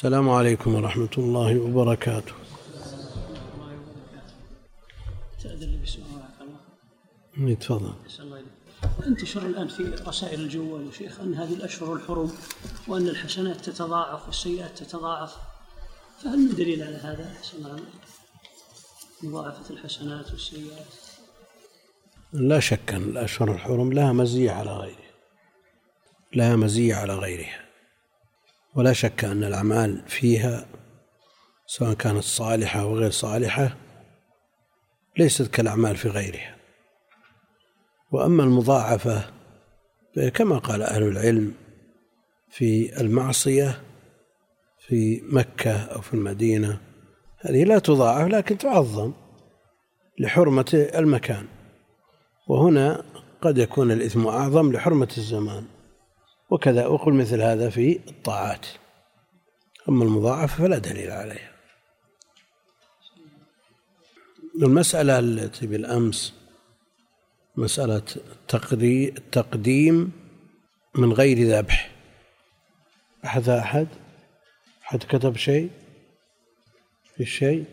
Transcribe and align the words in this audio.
السلام 0.00 0.28
عليكم 0.30 0.74
ورحمة 0.74 1.10
الله 1.18 1.58
وبركاته. 1.58 2.32
تأذن 5.42 5.80
بسؤال 5.82 6.04
الله 7.36 7.54
تفضل 7.54 7.92
انتشر 9.06 9.46
الآن 9.46 9.68
في 9.68 9.82
رسائل 9.82 10.40
الجوال 10.40 10.86
يا 10.86 10.92
شيخ 10.92 11.20
أن 11.20 11.34
هذه 11.34 11.52
الأشهر 11.52 11.92
الحرم 11.92 12.32
وأن 12.88 13.08
الحسنات 13.08 13.56
تتضاعف 13.56 14.26
والسيئات 14.26 14.78
تتضاعف 14.78 15.36
فهل 16.22 16.38
من 16.38 16.54
دليل 16.54 16.82
على 16.82 16.96
هذا؟ 16.96 17.32
أحسن 17.38 17.58
الله 17.58 17.80
مضاعفة 19.22 19.70
الحسنات 19.70 20.30
والسيئات. 20.30 20.94
لا 22.32 22.60
شك 22.60 22.92
أن 22.92 23.02
الأشهر 23.02 23.52
الحرم 23.52 23.92
لها 23.92 24.12
مزية 24.12 24.50
على 24.50 24.72
غيرها. 24.72 25.10
لها 26.34 26.56
مزية 26.56 26.94
على 26.94 27.14
غيرها. 27.14 27.69
ولا 28.74 28.92
شك 28.92 29.24
أن 29.24 29.44
الأعمال 29.44 30.02
فيها 30.06 30.66
سواء 31.66 31.94
كانت 31.94 32.22
صالحة 32.24 32.80
أو 32.80 32.96
غير 32.96 33.10
صالحة 33.10 33.76
ليست 35.18 35.50
كالأعمال 35.50 35.96
في 35.96 36.08
غيرها. 36.08 36.56
وأما 38.12 38.44
المضاعفة 38.44 39.30
كما 40.34 40.58
قال 40.58 40.82
أهل 40.82 41.02
العلم 41.02 41.54
في 42.50 43.00
المعصية 43.00 43.82
في 44.78 45.22
مكة 45.24 45.76
أو 45.76 46.00
في 46.00 46.14
المدينة 46.14 46.80
هذه 47.38 47.64
لا 47.64 47.78
تضاعف 47.78 48.28
لكن 48.28 48.58
تعظم 48.58 49.12
لحرمة 50.18 50.88
المكان. 50.94 51.46
وهنا 52.48 53.04
قد 53.42 53.58
يكون 53.58 53.90
الإثم 53.90 54.26
أعظم 54.26 54.72
لحرمة 54.72 55.08
الزمان. 55.18 55.64
وكذا. 56.50 56.84
أقول 56.86 57.14
مثل 57.14 57.40
هذا 57.42 57.70
في 57.70 58.00
الطاعات. 58.08 58.66
أما 59.88 60.04
المضاعفة 60.04 60.56
فلا 60.56 60.78
دليل 60.78 61.10
عليها. 61.10 61.50
المسألة 64.62 65.18
التي 65.18 65.66
بالأمس 65.66 66.34
مسألة 67.56 68.02
التقديم 68.54 70.12
من 70.94 71.12
غير 71.12 71.58
ذبح. 71.58 71.90
أحد 73.24 73.48
أحد؟ 73.48 73.88
أحد 74.82 74.98
كتب 74.98 75.36
شيء؟ 75.36 75.70
في 77.16 77.24
شيء؟ 77.24 77.64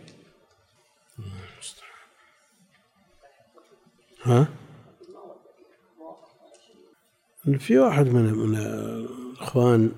ها؟ 4.24 4.48
في 7.56 7.78
واحد 7.78 8.08
من 8.08 8.34
من 8.34 8.56
الإخوان 8.58 9.92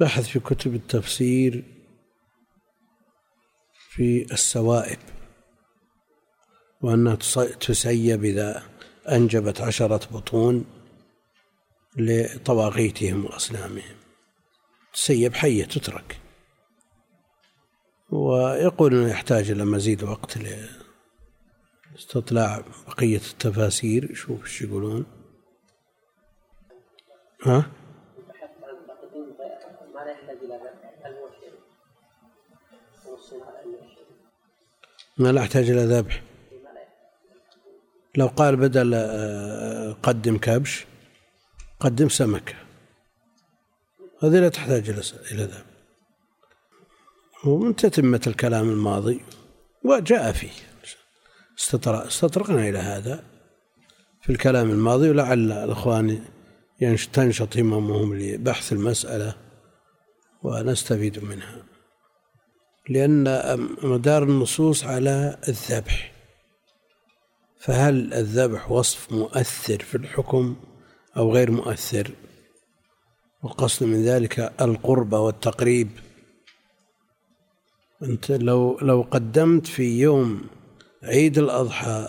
بحث 0.00 0.28
في 0.28 0.40
كتب 0.40 0.74
التفسير 0.74 1.64
في 3.90 4.32
السوائب 4.32 4.98
وأنها 6.80 7.14
تسيب 7.60 8.24
إذا 8.24 8.62
أنجبت 9.08 9.60
عشرة 9.60 10.00
بطون 10.12 10.64
لطواغيتهم 11.96 13.24
وأصنامهم. 13.24 13.96
تسيب 14.92 15.34
حية 15.34 15.64
تترك. 15.64 16.20
ويقول 18.10 18.94
أنه 18.94 19.10
يحتاج 19.10 19.50
إلى 19.50 19.64
مزيد 19.64 20.02
وقت 20.02 20.38
لاستطلاع 21.92 22.64
بقية 22.86 23.16
التفاسير. 23.16 24.14
شوف 24.14 24.44
إيش 24.44 24.62
يقولون. 24.62 25.15
ها؟ 27.42 27.70
ما 35.18 35.32
لا 35.32 35.40
يحتاج 35.40 35.70
إلى 35.70 35.84
ذبح. 35.84 36.22
لو 38.16 38.26
قال 38.26 38.56
بدل 38.56 38.94
آه، 38.94 39.96
قدم 40.02 40.38
كبش 40.38 40.86
قدم 41.80 42.08
سمكة 42.08 42.54
هذه 44.22 44.40
لا 44.40 44.48
تحتاج 44.48 44.90
إلى 45.32 45.44
ذبح. 45.44 45.64
ومن 47.44 47.76
تتمة 47.76 48.20
الكلام 48.26 48.70
الماضي 48.70 49.20
وجاء 49.84 50.32
فيه. 50.32 50.50
استطرقنا 51.56 52.68
إلى 52.68 52.78
هذا 52.78 53.24
في 54.20 54.32
الكلام 54.32 54.70
الماضي 54.70 55.10
ولعل 55.10 55.52
الإخوان 55.52 56.24
تنشط 57.12 57.56
هممهم 57.56 58.14
لبحث 58.14 58.72
المسألة 58.72 59.36
ونستفيد 60.42 61.24
منها. 61.24 61.62
لأن 62.88 63.24
مدار 63.82 64.22
النصوص 64.22 64.84
على 64.84 65.38
الذبح 65.48 66.12
فهل 67.58 68.14
الذبح 68.14 68.70
وصف 68.70 69.12
مؤثر 69.12 69.82
في 69.82 69.94
الحكم 69.94 70.56
أو 71.16 71.32
غير 71.32 71.50
مؤثر؟ 71.50 72.10
والقصد 73.42 73.86
من 73.86 74.04
ذلك 74.04 74.52
القربة 74.60 75.20
والتقريب. 75.20 75.88
أنت 78.02 78.30
لو 78.30 78.78
لو 78.78 79.02
قدمت 79.10 79.66
في 79.66 80.00
يوم 80.00 80.46
عيد 81.02 81.38
الأضحى 81.38 82.08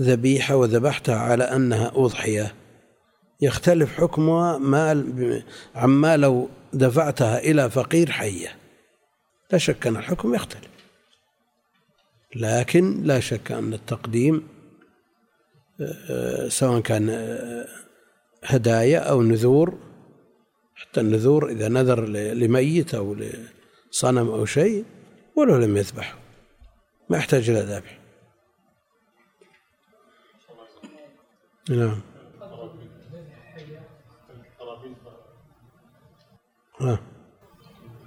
ذبيحة 0.00 0.56
وذبحتها 0.56 1.16
على 1.16 1.44
أنها 1.44 1.92
أضحية 1.94 2.54
يختلف 3.42 4.00
حكمها 4.00 4.58
ما 4.58 5.04
عما 5.74 6.16
لو 6.16 6.48
دفعتها 6.72 7.38
إلى 7.38 7.70
فقير 7.70 8.10
حية. 8.10 8.56
لا 9.52 9.58
شك 9.58 9.86
أن 9.86 9.96
الحكم 9.96 10.34
يختلف. 10.34 10.70
لكن 12.36 13.02
لا 13.02 13.20
شك 13.20 13.52
أن 13.52 13.72
التقديم 13.72 14.48
آه، 16.10 16.48
سواء 16.48 16.80
كان 16.80 17.10
آه، 17.10 17.66
هدايا 18.44 18.98
أو 18.98 19.22
نذور 19.22 19.78
حتى 20.74 21.00
النذور 21.00 21.50
إذا 21.50 21.68
نذر 21.68 22.04
لميت 22.08 22.94
أو 22.94 23.14
لصنم 23.14 24.28
أو 24.28 24.44
شيء 24.44 24.84
ولو 25.36 25.56
لم 25.56 25.76
يذبحه. 25.76 26.18
ما 27.10 27.18
يحتاج 27.18 27.50
إلى 27.50 27.60
ذبح. 27.60 27.98
نعم. 31.70 32.09
ها 36.80 36.98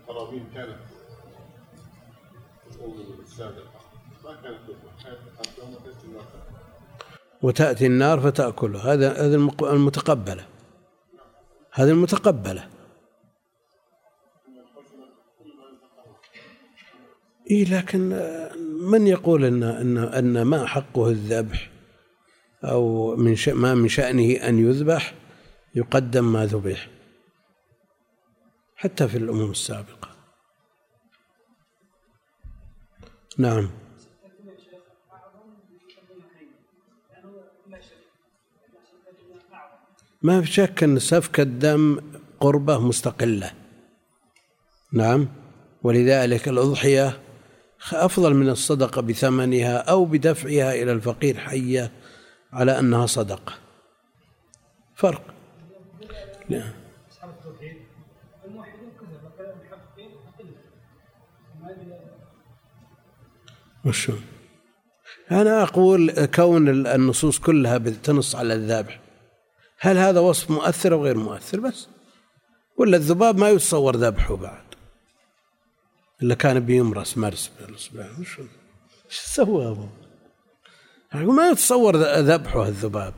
القرابين 0.08 0.46
كانت 0.54 0.78
وتأتي 7.42 7.86
النار 7.86 8.20
فتأكله 8.20 8.94
هذا 8.94 9.12
هذا 9.12 9.36
المتقبلة. 9.62 10.46
هذه 11.72 11.90
المتقبلة. 11.90 12.68
إيه 17.52 17.66
لكن 17.66 18.30
من 18.82 19.08
يقول 19.08 19.46
أن 19.46 19.64
أن 19.64 19.98
أن 19.98 20.42
ما 20.42 20.66
حقه 20.66 21.10
الذبح؟ 21.10 21.70
أو 22.64 23.16
من 23.16 23.36
ما 23.48 23.76
من 23.76 23.88
شأنه 23.88 24.34
أن 24.34 24.70
يذبح 24.70 25.14
يقدم 25.76 26.34
ما 26.34 26.46
ذبح. 26.46 26.93
حتى 28.84 29.08
في 29.08 29.18
الأمم 29.18 29.52
السابقة. 29.52 30.10
نعم. 33.38 33.70
ما 40.22 40.42
في 40.42 40.52
شك 40.52 40.84
أن 40.84 41.00
سفك 41.00 41.40
الدم 41.40 42.02
قربة 42.40 42.80
مستقلة. 42.80 43.54
نعم. 44.94 45.28
ولذلك 45.84 46.48
الأضحية 46.48 47.20
أفضل 47.92 48.34
من 48.34 48.50
الصدقة 48.50 49.02
بثمنها 49.02 49.78
أو 49.78 50.06
بدفعها 50.06 50.74
إلى 50.74 50.92
الفقير 50.92 51.38
حية 51.38 51.92
على 52.54 52.80
أنها 52.80 53.06
صدقة. 53.06 53.54
فرق. 54.96 55.34
لا. 56.50 56.83
وشو؟ 63.86 64.14
أنا 65.32 65.64
أقول 65.64 66.26
كون 66.26 66.88
النصوص 66.88 67.40
كلها 67.40 67.78
تنص 67.78 68.36
على 68.36 68.54
الذبح. 68.54 69.00
هل 69.80 69.98
هذا 69.98 70.20
وصف 70.20 70.52
مؤثر 70.52 70.94
أو 70.94 71.04
غير 71.04 71.18
مؤثر 71.18 71.60
بس؟ 71.60 71.88
ولا 72.78 72.98
الذباب 72.98 73.38
ما 73.38 73.50
يتصور 73.50 73.96
ذبحه 73.96 74.36
بعد؟ 74.36 74.64
إلا 76.22 76.36
كان 76.36 76.60
بيمرس 76.60 77.18
مرس 77.18 77.52
بالإصبع 77.60 78.10
وش 78.20 78.40
سوى 79.10 79.78
أبو 81.14 81.32
ما 81.32 81.50
يتصور 81.50 81.98
ذبحه 81.98 82.68
الذباب. 82.68 83.14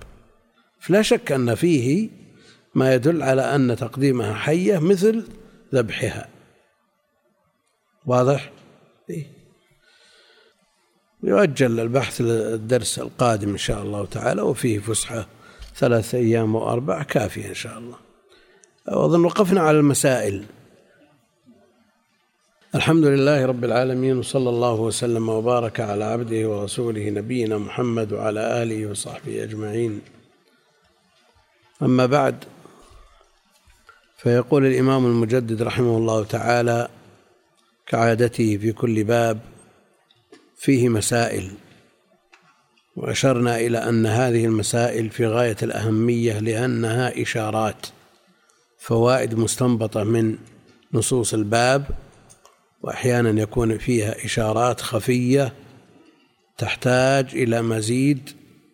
فلا 0.80 1.02
شك 1.02 1.32
أن 1.32 1.56
فيه 1.56 2.10
ما 2.76 2.94
يدل 2.94 3.24
على 3.24 3.56
أن 3.56 3.76
تقديمها 3.76 4.34
حية 4.34 4.80
مثل 4.80 5.28
ذبحها. 5.74 6.30
واضح؟ 8.06 8.52
يؤجل 11.26 11.80
البحث 11.80 12.22
للدرس 12.22 13.00
القادم 13.00 13.50
إن 13.50 13.58
شاء 13.58 13.82
الله 13.82 14.06
تعالى 14.06 14.42
وفيه 14.42 14.80
فسحة 14.80 15.28
ثلاثة 15.76 16.18
أيام 16.18 16.56
وأربع 16.56 17.04
كافية 17.04 17.50
إن 17.50 17.54
شاء 17.54 17.78
الله. 17.78 17.98
وأظن 18.88 19.26
وقفنا 19.26 19.62
على 19.62 19.80
المسائل. 19.80 20.44
الحمد 22.76 23.06
لله 23.06 23.46
رب 23.46 23.64
العالمين 23.64 24.18
وصلى 24.18 24.50
الله 24.50 24.74
وسلم 24.74 25.30
وبارك 25.30 25.80
على 25.80 26.04
عبده 26.04 26.50
ورسوله 26.50 27.10
نبينا 27.10 27.58
محمد 27.58 28.14
وعلى 28.14 28.64
آله 28.64 28.86
وصحبه 28.86 29.44
أجمعين. 29.44 30.02
أما 31.82 32.06
بعد 32.06 32.44
فيقول 34.18 34.66
الإمام 34.66 35.06
المجدد 35.06 35.62
رحمه 35.62 35.98
الله 35.98 36.24
تعالى 36.24 36.90
كعادته 37.88 38.58
في 38.58 38.72
كل 38.72 39.04
باب 39.04 39.40
فيه 40.66 40.90
مسائل. 40.90 41.52
وأشرنا 42.96 43.58
إلى 43.60 43.78
أن 43.78 44.06
هذه 44.06 44.46
المسائل 44.46 45.10
في 45.10 45.28
غاية 45.28 45.56
الأهمية 45.64 46.40
لأنها 46.40 47.22
إشارات 47.22 47.88
فوائد 48.80 49.36
مستنبطة 49.36 50.04
من 50.04 50.38
نصوص 50.94 51.34
الباب 51.34 51.86
وأحيانا 52.82 53.42
يكون 53.42 53.78
فيها 53.78 54.26
إشارات 54.26 54.82
خفية 54.82 55.54
تحتاج 56.58 57.26
إلى 57.34 57.62
مزيد 57.62 58.30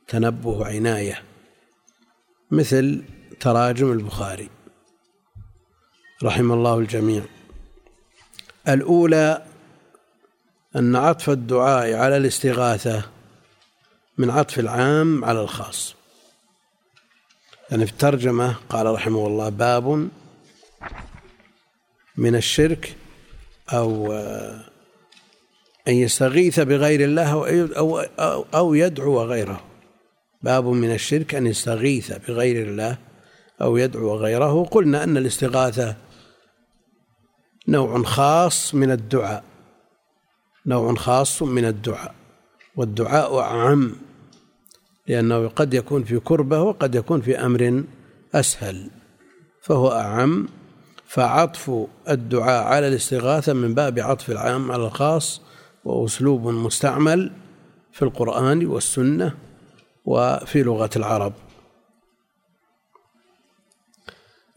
تنبه 0.07 0.49
وعناية 0.49 1.23
مثل 2.51 3.03
تراجم 3.39 3.91
البخاري 3.91 4.49
رحم 6.23 6.51
الله 6.51 6.77
الجميع. 6.77 7.23
الأولى 8.67 9.50
أن 10.75 10.95
عطف 10.95 11.29
الدعاء 11.29 11.93
على 11.93 12.17
الاستغاثة 12.17 13.03
من 14.17 14.29
عطف 14.29 14.59
العام 14.59 15.25
على 15.25 15.41
الخاص. 15.41 15.95
يعني 17.71 17.85
في 17.85 17.91
الترجمة 17.91 18.55
قال 18.69 18.85
رحمه 18.85 19.27
الله 19.27 19.49
باب 19.49 20.09
من 22.17 22.35
الشرك 22.35 22.95
أو 23.69 24.13
أن 25.87 25.93
يستغيث 25.93 26.59
بغير 26.59 27.03
الله 27.03 27.31
أو 27.77 27.99
أو 27.99 28.45
أو 28.53 28.73
يدعو 28.73 29.23
غيره. 29.23 29.63
باب 30.41 30.65
من 30.65 30.93
الشرك 30.93 31.35
أن 31.35 31.47
يستغيث 31.47 32.11
بغير 32.11 32.67
الله 32.67 32.97
أو 33.61 33.77
يدعو 33.77 34.15
غيره. 34.15 34.65
قلنا 34.65 35.03
أن 35.03 35.17
الاستغاثة 35.17 35.95
نوع 37.67 38.03
خاص 38.03 38.75
من 38.75 38.91
الدعاء. 38.91 39.50
نوع 40.65 40.95
خاص 40.95 41.43
من 41.43 41.65
الدعاء 41.65 42.15
والدعاء 42.75 43.39
أعم 43.39 43.95
لأنه 45.07 45.47
قد 45.47 45.73
يكون 45.73 46.03
في 46.03 46.19
كربة 46.19 46.61
وقد 46.61 46.95
يكون 46.95 47.21
في 47.21 47.45
أمر 47.45 47.83
أسهل 48.35 48.89
فهو 49.61 49.91
أعم. 49.91 50.47
فعطف 51.07 51.87
الدعاء 52.09 52.63
على 52.63 52.87
الاستغاثة 52.87 53.53
من 53.53 53.73
باب 53.73 53.99
عطف 53.99 54.31
العام 54.31 54.71
على 54.71 54.85
الخاص 54.85 55.41
وأسلوب 55.85 56.47
مستعمل 56.47 57.31
في 57.91 58.01
القرآن 58.01 58.65
والسنة 58.65 59.37
وفي 60.05 60.63
لغة 60.63 60.89
العرب. 60.95 61.33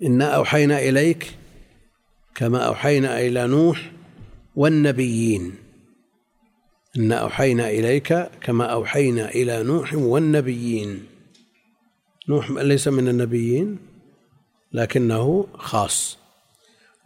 إنا 0.03 0.25
أوحينا 0.25 0.79
إليك 0.79 1.37
كما 2.35 2.59
أوحينا 2.59 3.21
إلى 3.21 3.47
نوح 3.47 3.93
والنبيين. 4.57 5.64
إنا 6.97 7.17
أوحينا 7.17 7.71
إليك 7.71 8.29
كما 8.41 8.65
أوحينا 8.65 9.29
إلى 9.29 9.63
نوح 9.63 9.95
والنبيين. 9.95 11.07
نوح 12.29 12.51
ليس 12.51 12.89
من 12.89 13.09
النبيين 13.09 13.79
لكنه 14.73 15.47
خاص. 15.55 16.19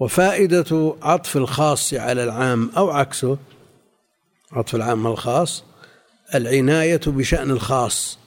وفائدة 0.01 0.95
عطف 1.03 1.37
الخاص 1.37 1.95
على 1.95 2.25
العام 2.25 2.71
أو 2.77 2.91
عكسه 2.91 3.39
عطف 4.53 4.75
العام 4.75 5.07
الخاص؟ 5.07 5.65
العناية 6.35 7.01
بشأن 7.07 7.51
الخاص 7.51 8.19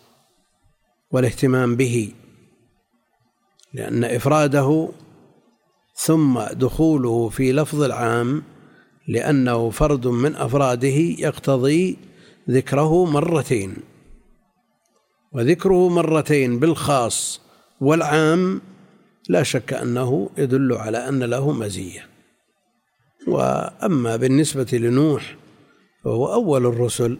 والاهتمام 1.12 1.75
به 1.75 2.13
لأن 3.74 4.04
إفراده 4.04 4.90
ثم 5.96 6.40
دخوله 6.40 7.30
في 7.30 7.52
لفظ 7.52 7.81
العام 7.81 8.44
لأنه 9.07 9.69
فرد 9.69 10.07
من 10.07 10.36
أفراده 10.36 10.98
يقتضي 11.19 11.98
ذكره 12.50 13.06
مرتين 13.06 13.75
وذكره 15.33 15.89
مرتين 15.89 16.59
بالخاص 16.59 17.42
والعام 17.81 18.62
لا 19.30 19.44
شك 19.44 19.74
أنه 19.74 20.30
يدل 20.38 20.74
على 20.74 20.98
أن 21.09 21.24
له 21.24 21.51
مزية. 21.51 22.07
وأما 23.27 24.15
بالنسبة 24.15 24.68
لنوح 24.74 25.36
فهو 26.03 26.33
أول 26.33 26.65
الرسل 26.65 27.18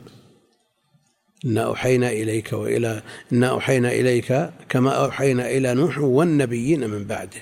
إنا 1.46 1.62
أوحينا 1.62 2.10
إليك 2.12 2.54
وإلى 2.54 3.02
إنا 3.34 3.50
أوحينا 3.50 3.92
إليك 3.92 4.50
كما 4.70 4.92
أوحينا 4.92 5.50
إلى 5.50 5.74
نوح 5.74 6.00
والنبيين 6.00 6.90
من 6.90 7.04
بعده. 7.04 7.42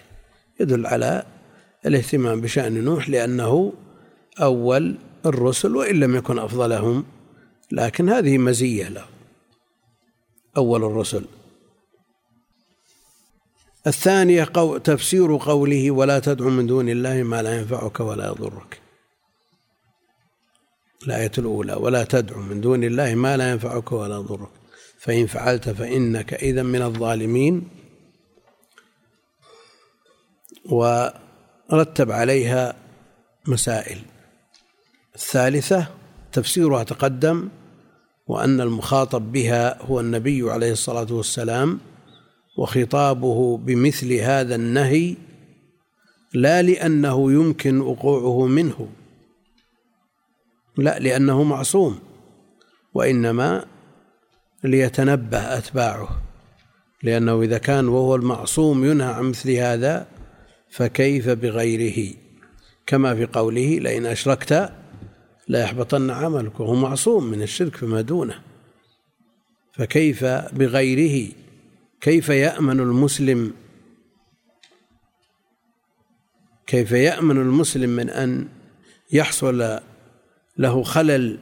يدل 0.59 0.85
على 0.85 1.23
الاهتمام 1.85 2.41
بشأن 2.41 2.83
نوح 2.83 3.09
لأنه 3.09 3.73
أول 4.41 4.97
الرسل 5.25 5.75
وإن 5.75 5.99
لم 5.99 6.15
يكن 6.15 6.39
أفضلهم 6.39 7.05
لكن 7.71 8.09
هذه 8.09 8.37
مزية 8.37 8.89
له. 8.89 9.05
أول 10.57 10.83
الرسل. 10.83 11.25
الثانية 13.87 14.47
قو 14.53 14.77
تفسير 14.77 15.37
قوله 15.37 15.91
ولا 15.91 16.19
تدع 16.19 16.45
من 16.45 16.67
دون 16.67 16.89
الله 16.89 17.23
ما 17.23 17.41
لا 17.41 17.59
ينفعك 17.59 17.99
ولا 17.99 18.27
يضرك. 18.27 18.81
الآية 21.07 21.31
الأولى 21.37 21.73
ولا 21.73 22.03
تدع 22.03 22.37
من 22.37 22.61
دون 22.61 22.83
الله 22.83 23.15
ما 23.15 23.37
لا 23.37 23.51
ينفعك 23.51 23.91
ولا 23.91 24.15
يضرك. 24.15 24.49
فإن 24.99 25.27
فعلت 25.27 25.69
فإنك 25.69 26.33
إذا 26.33 26.63
من 26.63 26.81
الظالمين. 26.81 27.69
ورتب 30.65 32.11
عليها 32.11 32.75
مسائل. 33.47 33.99
الثالثة 35.15 35.87
تفسيرها 36.31 36.83
تقدم 36.83 37.49
وأن 38.27 38.61
المخاطب 38.61 39.31
بها 39.31 39.83
هو 39.83 39.99
النبي 39.99 40.51
عليه 40.51 40.71
الصلاة 40.71 41.07
والسلام 41.11 41.79
وخطابه 42.57 43.57
بمثل 43.57 44.13
هذا 44.13 44.55
النهي 44.55 45.15
لا 46.33 46.61
لأنه 46.61 47.31
يمكن 47.31 47.81
وقوعه 47.81 48.47
منه 48.47 48.89
لا 50.77 50.99
لأنه 50.99 51.43
معصوم 51.43 51.99
وإنما 52.93 53.65
ليتنبه 54.63 55.57
أتباعه 55.57 56.21
لأنه 57.03 57.41
إذا 57.41 57.57
كان 57.57 57.87
وهو 57.87 58.15
المعصوم 58.15 58.85
ينهى 58.85 59.07
عن 59.07 59.23
مثل 59.23 59.51
هذا 59.51 60.07
فكيف 60.69 61.29
بغيره؟ 61.29 62.13
كما 62.85 63.15
في 63.15 63.25
قوله 63.25 63.79
لئن 63.79 64.05
أشركت 64.05 64.71
لا 65.49 65.61
يحبطن 65.61 66.09
عملك 66.09 66.59
وهو 66.59 66.75
معصوم 66.75 67.23
من 67.23 67.41
الشرك 67.41 67.75
فما 67.75 68.01
دونه. 68.01 68.41
فكيف 69.73 70.25
بغيره؟ 70.25 71.31
كيف 72.01 72.29
يأمن 72.29 72.79
المسلم؟ 72.79 73.53
كيف 76.67 76.91
يأمن 76.91 77.37
المسلم 77.37 77.89
من 77.89 78.09
أن 78.09 78.47
يحصل 79.11 79.79
له 80.57 80.83
خلل 80.83 81.39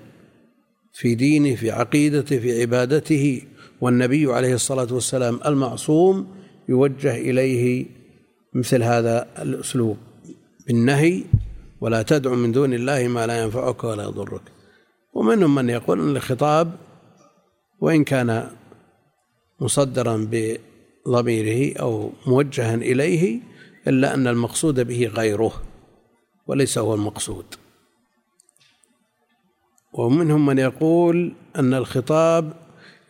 في 0.94 1.16
دينه 1.16 1.56
في 1.56 1.72
عقيدته 1.72 2.40
في 2.40 2.62
عبادته؟ 2.62 3.42
والنبي 3.82 4.34
عليه 4.34 4.54
الصلاة 4.54 4.94
والسلام 4.94 5.40
المعصوم 5.46 6.36
يوجه 6.70 7.16
إليه 7.16 7.86
مثل 8.54 8.84
هذا 8.84 9.28
الأسلوب 9.42 9.98
بالنهي 10.68 11.24
ولا 11.82 12.02
تدع 12.02 12.34
من 12.34 12.52
دون 12.52 12.74
الله 12.74 13.08
ما 13.08 13.28
لا 13.28 13.44
ينفعك 13.44 13.84
ولا 13.84 14.04
يضرك. 14.04 14.42
ومنهم 15.14 15.56
من 15.56 15.70
يقول 15.70 16.00
أن 16.00 16.18
الخطاب 16.18 16.72
وإن 17.80 18.04
كان 18.04 18.52
مصدرا 19.60 20.30
بضميره 20.32 21.80
أو 21.80 22.12
موجها 22.28 22.76
إليه 22.76 23.40
إلا 23.88 24.14
أن 24.14 24.28
المقصود 24.28 24.80
به 24.80 25.08
غيره 25.08 25.62
وليس 26.48 26.78
هو 26.78 26.94
المقصود. 26.94 27.46
ومنهم 29.94 30.46
من 30.46 30.58
يقول 30.58 31.34
أن 31.56 31.74
الخطاب 31.74 32.54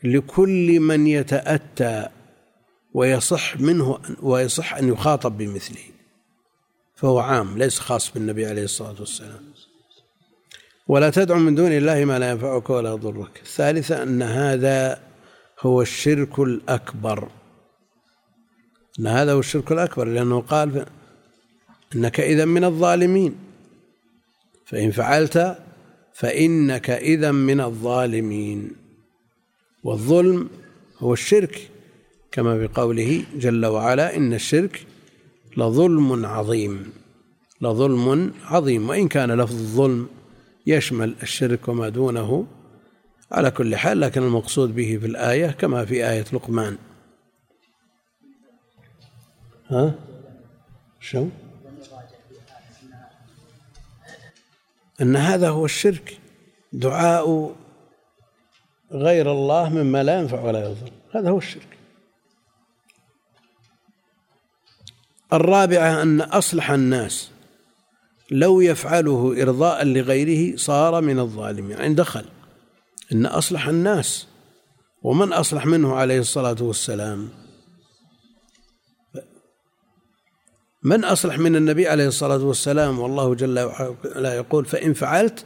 لكل 0.03 0.79
من 0.79 1.07
يتأتى 1.07 2.07
ويصح 2.93 3.59
منه 3.59 3.99
ويصح 4.21 4.75
أن 4.75 4.87
يخاطب 4.87 5.37
بمثله. 5.37 5.96
فهو 6.97 7.19
عام 7.19 7.57
ليس 7.57 7.79
خاص 7.79 8.11
بالنبي 8.13 8.45
عليه 8.45 8.63
الصلاة 8.63 8.95
والسلام. 8.99 9.53
ولا 10.87 11.09
تدع 11.09 11.35
من 11.37 11.55
دون 11.55 11.71
الله 11.71 12.05
ما 12.05 12.19
لا 12.19 12.31
ينفعك 12.31 12.69
ولا 12.69 12.89
يضرك. 12.89 13.41
الثالثة 13.41 14.03
أن 14.03 14.21
هذا 14.21 15.01
هو 15.59 15.81
الشرك 15.81 16.39
الأكبر. 16.39 17.29
أن 18.99 19.07
هذا 19.07 19.33
هو 19.33 19.39
الشرك 19.39 19.71
الأكبر 19.71 20.05
لأنه 20.05 20.41
قال 20.41 20.85
إنك 21.95 22.19
إذا 22.19 22.45
من 22.45 22.63
الظالمين. 22.63 23.35
فإن 24.65 24.91
فعلت 24.91 25.57
فإنك 26.13 26.89
إذا 26.89 27.31
من 27.31 27.61
الظالمين. 27.61 28.71
والظلم 29.83 30.49
هو 30.99 31.13
الشرك 31.13 31.69
كما 32.31 32.57
بقوله 32.57 33.23
جل 33.35 33.65
وعلا 33.65 34.15
إن 34.15 34.33
الشرك 34.33 34.85
لظلم 35.57 36.25
عظيم. 36.25 36.93
لظلم 37.61 38.33
عظيم. 38.45 38.89
وإن 38.89 39.07
كان 39.07 39.31
لفظ 39.31 39.53
الظلم 39.53 40.09
يشمل 40.67 41.15
الشرك 41.23 41.67
وما 41.67 41.89
دونه 41.89 42.45
على 43.31 43.51
كل 43.51 43.75
حال 43.75 43.99
لكن 43.99 44.23
المقصود 44.23 44.75
به 44.75 44.97
في 45.01 45.05
الآية 45.05 45.47
كما 45.47 45.85
في 45.85 46.09
آية 46.09 46.25
لقمان. 46.33 46.77
ها؟ 49.67 49.95
شو؟ 50.99 51.27
أن 55.01 55.15
هذا 55.15 55.49
هو 55.49 55.65
الشرك. 55.65 56.17
دعاء 56.73 57.55
غير 58.91 59.31
الله 59.31 59.69
مما 59.69 60.03
لا 60.03 60.19
ينفع 60.19 60.41
ولا 60.41 60.59
يضر. 60.59 60.91
هذا 61.11 61.29
هو 61.29 61.37
الشرك. 61.37 61.76
الرابعة 65.33 66.01
أن 66.01 66.21
أصلح 66.21 66.71
الناس. 66.71 67.31
لو 68.31 68.61
يفعله 68.61 69.43
إرضاء 69.43 69.85
لغيره 69.85 70.57
صار 70.57 71.01
من 71.01 71.19
الظالمين. 71.19 71.77
يعني 71.77 71.93
دخل. 71.93 72.25
إن 73.11 73.25
أصلح 73.25 73.67
الناس. 73.67 74.27
ومن 75.03 75.33
أصلح 75.33 75.65
منه 75.65 75.95
عليه 75.95 76.19
الصلاة 76.19 76.57
والسلام. 76.59 77.29
من 80.83 81.03
أصلح 81.03 81.39
من 81.39 81.55
النبي 81.55 81.87
عليه 81.87 82.07
الصلاة 82.07 82.43
والسلام؟ 82.43 82.99
والله 82.99 83.35
جل 83.35 83.59
وعلا 83.59 84.35
يقول 84.35 84.65
فإن 84.65 84.93
فعلت 84.93 85.45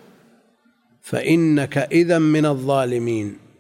فإنك 1.02 1.78
إذا 1.78 2.20
من 2.20 2.46
الظالمين. 2.46 3.51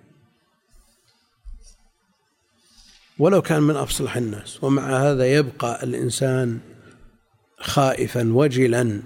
ولو 3.22 3.42
كان 3.42 3.64
من 3.64 3.76
أصلح 3.76 4.18
الناس. 4.18 4.64
ومع 4.64 4.84
هذا 4.84 5.34
يبقى 5.34 5.84
الإنسان 5.84 6.60
خائفا 7.60 8.34
وجلا 8.34 9.02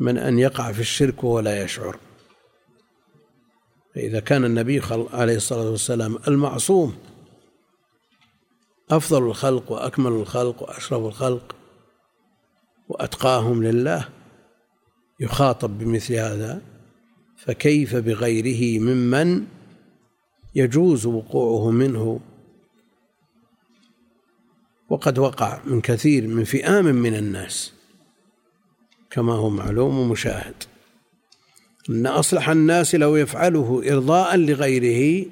من 0.00 0.18
أن 0.18 0.38
يقع 0.38 0.72
في 0.72 0.80
الشرك 0.80 1.24
ولا 1.24 1.62
يشعر. 1.62 1.98
فإذا 3.94 4.20
كان 4.20 4.44
النبي 4.44 4.80
عليه 5.12 5.36
الصلاة 5.36 5.70
والسلام 5.70 6.18
المعصوم 6.28 6.96
أفضل 8.90 9.22
الخلق 9.22 9.72
وأكمل 9.72 10.12
الخلق 10.12 10.62
وأشرف 10.62 11.06
الخلق 11.06 11.56
وأتقاهم 12.88 13.62
لله 13.62 14.08
يخاطب 15.20 15.78
بمثل 15.78 16.14
هذا 16.14 16.62
فكيف 17.36 17.96
بغيره 17.96 18.80
ممن 18.80 19.46
يجوز 20.54 21.06
وقوعه 21.06 21.70
منه؟ 21.70 22.20
وقد 24.90 25.18
وقع 25.18 25.60
من 25.64 25.80
كثير 25.80 26.26
من 26.26 26.44
فئام 26.44 26.84
من 26.84 27.14
الناس. 27.14 27.72
كما 29.10 29.32
هو 29.32 29.50
معلوم 29.50 29.98
ومشاهد 29.98 30.54
أن 31.90 32.06
أصلح 32.06 32.48
الناس 32.48 32.94
لو 32.94 33.16
يفعله 33.16 33.82
إرضاء 33.92 34.36
لغيره 34.36 35.26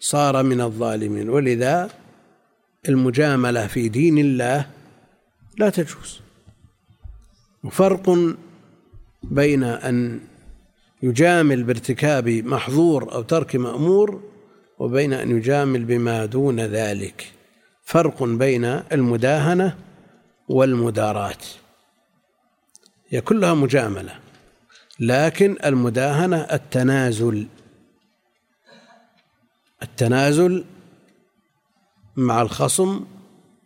صار 0.00 0.42
من 0.42 0.60
الظالمين. 0.60 1.28
ولذا 1.28 1.90
المجاملة 2.88 3.66
في 3.66 3.88
دين 3.88 4.18
الله 4.18 4.66
لا 5.58 5.70
تجوز. 5.70 6.20
وفرق 7.64 8.34
بين 9.22 9.64
أن 9.64 10.20
يجامل 11.02 11.62
بارتكاب 11.62 12.28
محظور 12.28 13.12
أو 13.12 13.22
ترك 13.22 13.56
مأمور 13.56 14.22
وبين 14.78 15.12
أن 15.12 15.36
يجامل 15.36 15.84
بما 15.84 16.26
دون 16.26 16.60
ذلك. 16.60 17.32
فرق 17.92 18.22
بين 18.22 18.64
المداهنة 18.64 19.78
والمداراة 20.48 21.42
هي 23.08 23.20
كلها 23.20 23.54
مجاملة 23.54 24.18
لكن 25.00 25.56
المداهنة 25.64 26.36
التنازل. 26.36 27.46
التنازل 29.82 30.64
مع 32.16 32.42
الخصم 32.42 33.04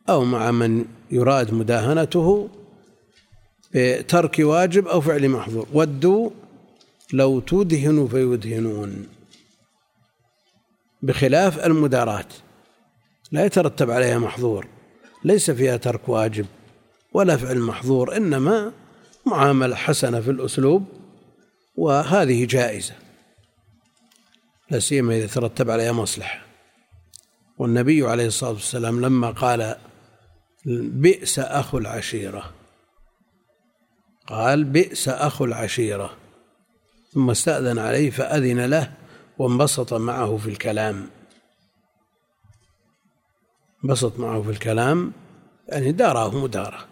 أو 0.08 0.24
مع 0.24 0.50
من 0.50 0.84
يراد 1.10 1.54
مداهنته 1.54 2.48
بترك 3.74 4.36
واجب 4.38 4.88
أو 4.88 5.00
فعل 5.00 5.28
محظور. 5.28 5.66
ودوا 5.72 6.30
لو 7.12 7.40
تدهنوا 7.40 8.08
فيدهنون. 8.08 9.06
بخلاف 11.02 11.66
المداراة 11.66 12.26
لا 13.32 13.44
يترتب 13.44 13.90
عليها 13.90 14.18
محظور 14.18 14.66
ليس 15.24 15.50
فيها 15.50 15.76
ترك 15.76 16.08
واجب 16.08 16.46
ولا 17.12 17.36
فعل 17.36 17.58
محظور 17.58 18.16
إنما 18.16 18.72
معاملة 19.26 19.76
حسنة 19.76 20.20
في 20.20 20.30
الأسلوب 20.30 20.84
وهذه 21.76 22.44
جائزة. 22.44 22.94
لا 24.70 24.78
سيما 24.78 25.16
إذا 25.16 25.26
ترتب 25.26 25.70
عليها 25.70 25.92
مصلحة. 25.92 26.46
والنبي 27.58 28.06
عليه 28.06 28.26
الصلاة 28.26 28.50
والسلام 28.50 29.00
لما 29.00 29.30
قال 29.30 29.76
بئس 30.66 31.38
أخو 31.38 31.78
العشيرة 31.78 32.52
قال 34.26 34.64
بئس 34.64 35.08
أخو 35.08 35.44
العشيرة 35.44 36.16
ثم 37.14 37.30
استأذن 37.30 37.78
عليه 37.78 38.10
فأذن 38.10 38.60
له 38.60 38.92
وانبسط 39.38 39.94
معه 39.94 40.36
في 40.36 40.50
الكلام. 40.50 41.15
انبسط 43.84 44.18
معه 44.18 44.42
في 44.42 44.50
الكلام 44.50 45.12
يعني 45.68 45.92
داره. 45.92 46.44
مداره 46.44 46.86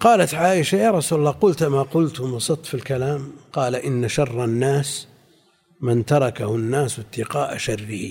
قالت 0.00 0.34
عائشة 0.34 0.76
يا 0.76 0.90
رسول 0.90 1.18
الله 1.18 1.30
قلت 1.30 1.62
ما 1.62 1.82
قلت 1.82 2.20
وانبسطت 2.20 2.66
في 2.66 2.74
الكلام. 2.74 3.32
قال 3.52 3.74
إن 3.74 4.08
شر 4.08 4.44
الناس 4.44 5.08
من 5.80 6.04
تركه 6.04 6.54
الناس 6.54 6.98
اتقاء 6.98 7.56
شره. 7.56 8.10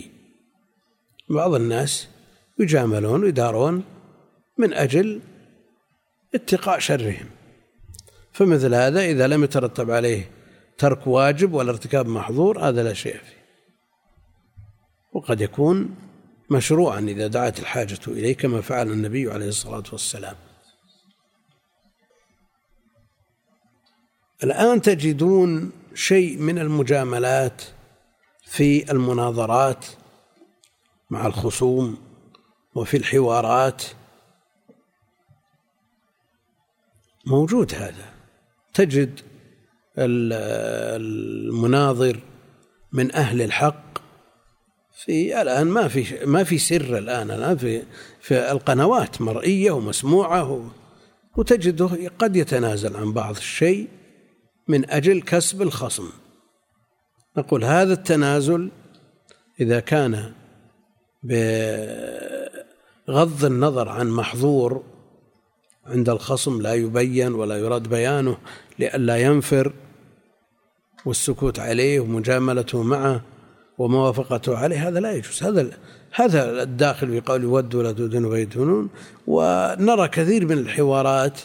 بعض 1.30 1.54
الناس 1.54 2.08
يجاملون 2.60 3.24
ويدارون 3.24 3.84
من 4.58 4.74
أجل 4.74 5.22
اتقاء 6.36 6.80
شرهم. 6.80 7.30
فمثل 8.34 8.74
هذا 8.76 9.02
إذا 9.02 9.28
لم 9.28 9.44
يترتب 9.44 9.92
عليه 9.92 10.32
ترك 10.78 11.08
واجب 11.08 11.54
ولا 11.54 11.72
ارتكاب 11.72 12.08
محظور 12.08 12.60
هذا 12.60 12.84
لا 12.84 12.94
شيء 12.94 13.18
فيه. 13.18 13.45
وقد 15.16 15.42
يكون 15.42 15.96
مشروعا 16.50 17.00
إذا 17.00 17.28
دعت 17.28 17.60
الحاجة 17.60 18.00
إليه 18.08 18.36
كما 18.36 18.62
فعل 18.62 18.92
النبي 18.92 19.32
عليه 19.32 19.48
الصلاة 19.48 19.84
والسلام. 19.92 20.36
الآن 24.44 24.82
تجدون 24.82 25.72
شيء 25.94 26.38
من 26.38 26.60
المجاملات 26.60 27.62
في 28.46 28.92
المناظرات 28.92 29.86
مع 31.10 31.28
الخصوم 31.28 31.98
وفي 32.76 32.98
الحوارات. 32.98 33.84
موجود 37.26 37.76
هذا. 37.76 38.14
تجد 38.74 39.20
المناظر 41.58 42.20
من 42.92 43.16
أهل 43.16 43.42
الحق 43.42 43.85
في 45.06 45.42
الآن 45.42 45.68
ما 45.68 45.88
في 45.88 46.26
ما 46.26 46.44
في 46.44 46.58
سر 46.58 46.98
الآن 46.98 47.32
الآن 47.32 47.58
في 47.58 47.84
في 48.22 48.52
القنوات 48.52 49.22
مرئية 49.22 49.72
ومسموعة 49.72 50.72
وتجده 51.38 51.90
قد 52.20 52.36
يتنازل 52.36 52.98
عن 52.98 53.14
بعض 53.14 53.36
الشيء 53.36 53.88
من 54.68 54.90
أجل 54.90 55.22
كسب 55.22 55.62
الخصم. 55.62 56.10
نقول 57.38 57.64
هذا 57.64 57.94
التنازل 57.94 58.72
إذا 59.60 59.80
كان 59.80 60.32
بغض 61.24 61.46
النظر 63.46 63.90
عن 63.90 64.08
محظور 64.08 64.84
عند 65.86 66.10
الخصم 66.10 66.62
لا 66.62 66.74
يبين 66.74 67.34
ولا 67.34 67.58
يراد 67.58 67.90
بيانه 67.90 68.38
لئلا 68.80 69.18
ينفر 69.18 69.74
والسكوت 71.06 71.60
عليه 71.60 72.00
ومجاملته 72.00 72.84
معه 72.84 73.22
وموافقته 73.78 74.58
عليه 74.58 74.88
هذا 74.88 75.00
لا 75.00 75.12
يجوز. 75.12 75.44
هذا 75.44 75.78
هذا 76.12 76.64
الداخل 76.64 77.08
في 77.08 77.20
قول 77.20 77.46
ود 77.46 77.76
ولا 77.76 77.92
تدن 77.92 78.26
ويدهنون 78.26 78.90
ونرى 79.28 80.08
كثير 80.08 80.46
من 80.46 80.58
الحوارات 80.58 81.42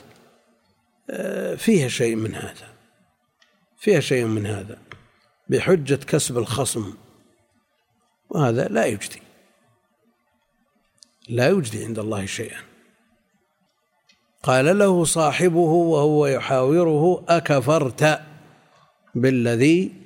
آه، 1.11 1.55
فيها 1.55 1.89
شيء 1.89 2.17
من 2.17 2.35
هذا. 2.35 2.69
فيها 3.79 4.01
شيء 4.01 4.25
من 4.25 4.47
هذا. 4.47 4.79
بحجة 5.49 5.95
كسب 5.95 6.39
الخصم. 6.39 6.95
وهذا 8.31 8.69
لا 8.69 8.87
يجدي. 8.87 9.23
لا 11.29 11.49
يجدي 11.49 11.85
عند 11.85 11.99
الله 11.99 12.27
شيئا. 12.27 12.61
قال 14.43 14.79
له 14.79 15.05
صاحبه 15.05 15.59
وهو 15.59 16.27
يحاوره 16.27 17.25
أكفرت 17.29 18.21
بالذي 19.15 20.00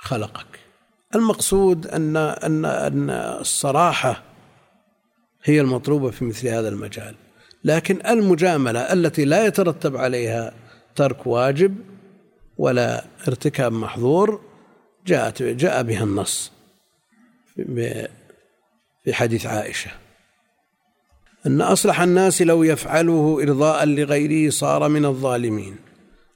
خلقك. 0.00 0.46
المقصود 1.14 1.86
أن 1.86 2.16
أن 2.16 2.64
أن 2.64 3.10
الصراحة 3.10 4.22
هي 5.44 5.60
المطلوبة 5.60 6.10
في 6.10 6.24
مثل 6.24 6.48
هذا 6.48 6.68
المجال. 6.68 7.14
لكن 7.64 8.06
المجاملة 8.06 8.80
التي 8.80 9.24
لا 9.24 9.46
يترتب 9.46 9.96
عليها 9.96 10.52
ترك 10.96 11.26
واجب 11.26 11.76
ولا 12.58 13.04
ارتكاب 13.28 13.72
محظور 13.72 14.40
جاءت 15.06 15.42
جاء 15.42 15.82
بها 15.82 16.04
النص 16.04 16.52
في 19.04 19.12
حديث 19.12 19.46
عائشة. 19.46 19.90
أن 21.46 21.60
أصلح 21.60 22.00
الناس 22.00 22.42
لو 22.42 22.62
يفعله 22.62 23.38
إرضاء 23.42 23.86
لغيره 23.86 24.50
صار 24.50 24.88
من 24.88 25.04
الظالمين. 25.04 25.76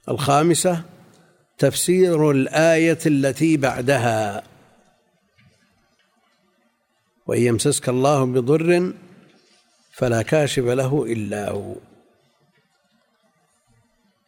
الخامسة 0.09 0.83
تفسير 1.57 2.31
الآية 2.31 2.99
التي 3.05 3.57
بعدها. 3.57 4.43
وإن 7.27 7.41
يمسسك 7.41 7.89
الله 7.89 8.25
بضر 8.25 8.93
فلا 9.91 10.21
كاشف 10.21 10.63
له 10.63 11.05
إلا 11.05 11.49
هو. 11.49 11.75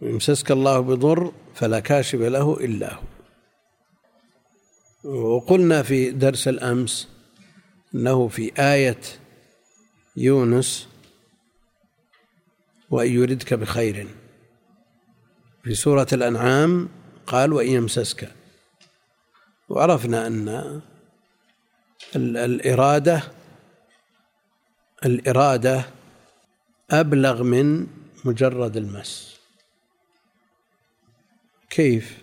يمسسك 0.02 0.52
الله 0.52 0.80
بضر 0.80 1.32
فلا 1.56 1.80
كاشف 1.80 2.20
له 2.20 2.58
إلا 2.60 2.94
هو. 2.94 3.04
وقلنا 5.38 5.84
في 5.84 6.12
درس 6.12 6.48
الأمس 6.48 7.10
أنه 7.96 8.28
في 8.28 8.52
آية 8.60 9.02
يونس 10.18 10.88
وإن 12.90 13.12
يردك 13.12 13.54
بخير. 13.54 14.08
في 15.64 15.76
سورة 15.76 16.08
الأنعام 16.14 16.90
قال 17.28 17.54
وإن 17.54 17.68
يمسسك. 17.68 18.32
وعرفنا 19.70 20.28
أن 20.28 20.82
الإرادة 22.16 23.24
الإرادة 25.06 25.86
أبلغ 26.92 27.44
من 27.44 27.88
مجرد 28.26 28.78
المس. 28.78 29.38
كيف؟ 31.70 32.18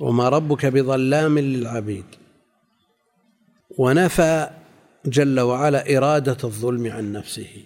وما 0.00 0.28
ربك 0.28 0.66
بظلام 0.66 1.38
للعبيد. 1.38 2.04
ونفى 3.78 4.50
جل 5.06 5.40
وعلا 5.40 5.96
إرادة 5.96 6.36
الظلم 6.44 6.92
عن 6.92 7.12
نفسه. 7.12 7.64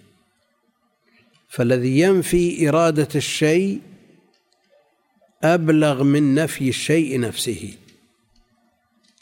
فالذي 1.49 1.99
ينفي 1.99 2.69
إرادة 2.69 3.07
الشيء 3.15 3.81
أبلغ 5.43 6.03
من 6.03 6.35
نفي 6.35 6.69
الشيء 6.69 7.19
نفسه. 7.19 7.77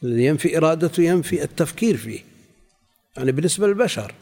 الذي 0.04 0.26
ينفي 0.26 0.58
إرادته 0.58 1.04
ينفي 1.04 1.44
التفكير 1.44 1.98
فيه. 1.98 2.24
يعني 3.18 3.32
بالنسبة 3.32 3.68
للبشر. 3.68 4.14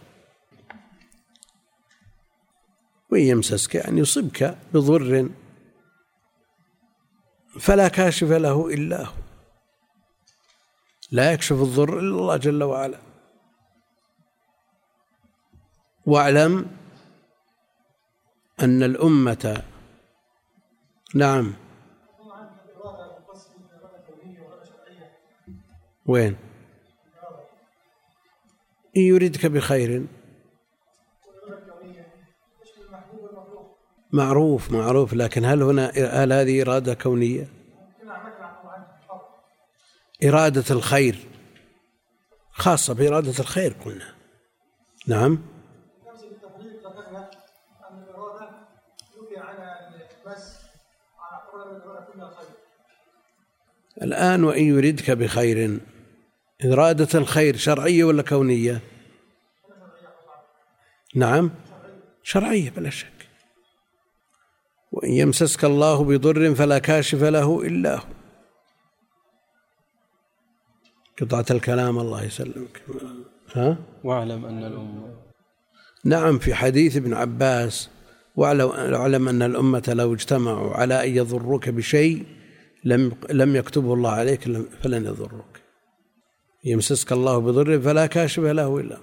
وإن 3.12 3.22
يمسسك 3.22 3.76
يعني 3.76 4.02
يصبك 4.02 4.58
بضر 4.74 5.30
فلا 7.60 7.88
كاشف 7.88 8.32
له 8.32 8.70
إلا 8.70 9.06
هو. 9.06 9.14
لا 11.12 11.32
يكشف 11.32 11.56
الضر 11.56 12.00
إلا 12.00 12.16
الله 12.20 12.38
جل 12.38 12.64
وعلا. 12.64 13.00
واعلم 16.06 16.78
أن 18.60 18.84
الأمة 18.84 19.64
نعم 21.16 21.54
وين؟ 26.06 26.36
إن 28.98 29.02
يردك 29.02 29.46
بخير. 29.46 30.06
معروف 34.12 34.72
معروف 34.72 35.14
لكن 35.14 35.46
هل 35.46 35.64
هنا 35.64 35.92
هل 36.24 36.34
هذه 36.34 36.62
إرادة 36.62 36.94
كونية؟ 36.94 37.48
إرادة 40.24 40.64
الخير. 40.72 41.28
خاصة 42.52 42.94
بإرادة 42.94 43.40
الخير 43.40 43.76
قلنا. 43.86 44.16
نعم. 45.08 45.40
الآن 54.02 54.44
وإن 54.44 54.64
يردك 54.64 55.12
بخير. 55.12 55.80
إرادة 56.74 57.20
الخير 57.20 57.58
شرعية 57.58 58.04
ولا 58.04 58.22
كونية؟ 58.22 58.82
نعم 61.16 61.52
شرعية 62.24 62.70
بلا 62.70 62.90
شك. 62.90 63.28
وإن 64.92 65.12
يمسسك 65.12 65.66
الله 65.66 66.04
بضر 66.04 66.56
فلا 66.56 66.80
كاشف 66.80 67.24
له 67.24 67.62
إلا 67.62 67.96
هو. 67.96 68.04
قطعة 71.22 71.46
الكلام 71.52 72.00
الله 72.00 72.24
يسلمك. 72.24 72.82
ها؟ 73.54 73.78
واعلم 74.04 74.46
أن 74.46 74.64
الأمة 74.64 75.16
نعم 76.06 76.40
في 76.40 76.54
حديث 76.54 76.98
ابن 76.98 77.14
عباس 77.14 77.90
واعلم 78.36 79.28
أن 79.28 79.42
الأمة 79.42 79.84
لو 79.88 80.14
اجتمعوا 80.14 80.74
على 80.74 81.08
أن 81.08 81.16
يضروك 81.16 81.70
بشيء 81.70 82.26
لم 82.84 83.12
لم 83.30 83.56
يكتبه 83.56 83.94
الله 83.94 84.12
عليك 84.12 84.42
فلن 84.84 85.06
يضرك 85.06 85.65
يمسسك 86.66 87.12
الله 87.12 87.38
بضر 87.38 87.80
فلا 87.82 88.06
كاشف 88.06 88.44
له 88.44 88.78
إلا 88.78 88.98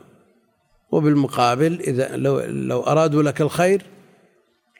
وبالمقابل 0.90 1.80
إذا 1.80 2.16
لو 2.16 2.40
لو 2.40 2.80
أرادوا 2.80 3.22
لك 3.22 3.40
الخير 3.40 3.82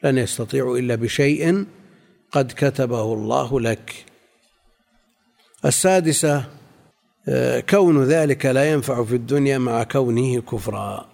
لن 0.03 0.19
يستطيعوا 0.19 0.79
إلا 0.79 0.95
بشيء 0.95 1.67
قد 2.33 2.53
كتبه 2.57 3.15
الله 3.15 3.61
لك. 3.61 4.05
السادسة 5.65 6.45
آه، 7.29 7.61
كون 7.61 8.05
ذلك 8.05 8.47
لا 8.47 8.73
ينفع 8.73 9.05
في 9.05 9.15
الدنيا 9.15 9.59
مع 9.59 9.83
كونه 9.83 10.41
كفرا. 10.41 11.09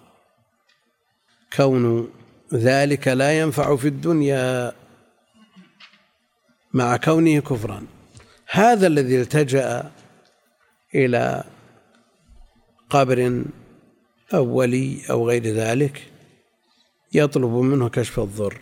كون 1.55 2.09
ذلك 2.53 3.07
لا 3.07 3.39
ينفع 3.39 3.75
في 3.75 3.87
الدنيا 3.87 4.73
مع 6.73 6.97
كونه 6.97 7.39
كفرا. 7.39 7.83
هذا 8.47 8.87
الذي 8.87 9.21
التجأ 9.21 9.91
إلى 10.95 11.43
قبر 12.89 13.43
أو 14.33 14.45
ولي 14.45 15.01
أو 15.09 15.29
غير 15.29 15.43
ذلك 15.43 16.11
يطلب 17.13 17.51
منه 17.51 17.89
كشف 17.89 18.19
الضر. 18.19 18.61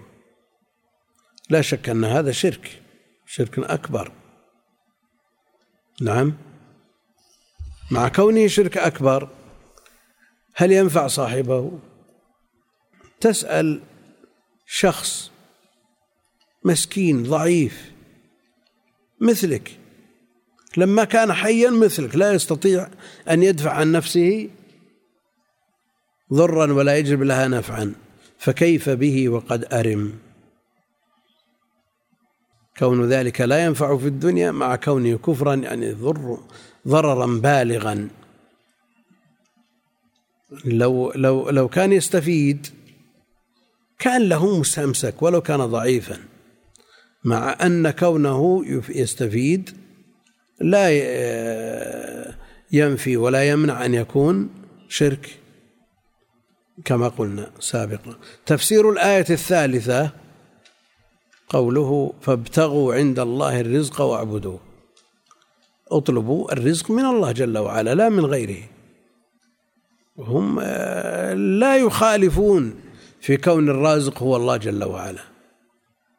لا 1.49 1.61
شك 1.61 1.89
أن 1.89 2.05
هذا 2.05 2.31
شرك 2.31 2.81
شرك 3.25 3.59
أكبر. 3.59 4.11
نعم. 6.01 6.33
مع 7.91 8.07
كونه 8.07 8.47
شرك 8.47 8.77
أكبر 8.77 9.29
هل 10.55 10.71
ينفع 10.71 11.07
صاحبه؟ 11.07 11.79
تسأل 13.19 13.81
شخص 14.65 15.31
مسكين 16.63 17.23
ضعيف 17.23 17.91
مثلك 19.21 19.79
لما 20.77 21.03
كان 21.03 21.33
حيا 21.33 21.69
مثلك 21.69 22.15
لا 22.15 22.31
يستطيع 22.31 22.87
أن 23.29 23.43
يدفع 23.43 23.71
عن 23.71 23.91
نفسه 23.91 24.49
ضرا 26.33 26.73
ولا 26.73 26.97
يجلب 26.97 27.23
لها 27.23 27.47
نفعا. 27.47 27.93
فكيف 28.37 28.89
به 28.89 29.29
وقد 29.29 29.73
أرم. 29.73 30.13
كون 32.79 33.09
ذلك 33.09 33.41
لا 33.41 33.65
ينفع 33.65 33.97
في 33.97 34.07
الدنيا 34.07 34.51
مع 34.51 34.75
كونه 34.75 35.17
كفرا 35.17 35.55
يعني 35.55 35.93
ضر 35.93 36.37
ضررا 36.87 37.25
بالغا. 37.25 38.09
لو 40.65 41.11
لو 41.15 41.49
لو 41.49 41.67
كان 41.67 41.93
يستفيد 41.93 42.67
كان 43.99 44.29
له 44.29 44.59
مستمسك 44.59 45.21
ولو 45.21 45.41
كان 45.41 45.65
ضعيفا. 45.65 46.17
مع 47.23 47.57
أن 47.61 47.89
كونه 47.89 48.65
يستفيد 48.89 49.86
لا 50.61 50.89
ينفي 52.71 53.17
ولا 53.17 53.49
يمنع 53.49 53.85
أن 53.85 53.93
يكون 53.93 54.49
شرك 54.89 55.39
كما 56.85 57.07
قلنا 57.07 57.51
سابقا. 57.59 58.15
تفسير 58.45 58.89
الآية 58.89 59.25
الثالثة 59.29 60.11
قوله 61.49 62.13
فابتغوا 62.21 62.95
عند 62.95 63.19
الله 63.19 63.61
الرزق 63.61 64.01
واعبدوه. 64.01 64.59
اطلبوا 65.91 66.53
الرزق 66.53 66.91
من 66.91 67.05
الله 67.05 67.31
جل 67.31 67.57
وعلا 67.57 67.95
لا 67.95 68.09
من 68.09 68.25
غيره. 68.25 68.63
هم 70.17 70.59
آه، 70.61 71.33
لا 71.33 71.77
يخالفون 71.77 72.75
في 73.21 73.37
كون 73.37 73.69
الرازق 73.69 74.23
هو 74.23 74.35
الله 74.35 74.57
جل 74.57 74.83
وعلا 74.83 75.23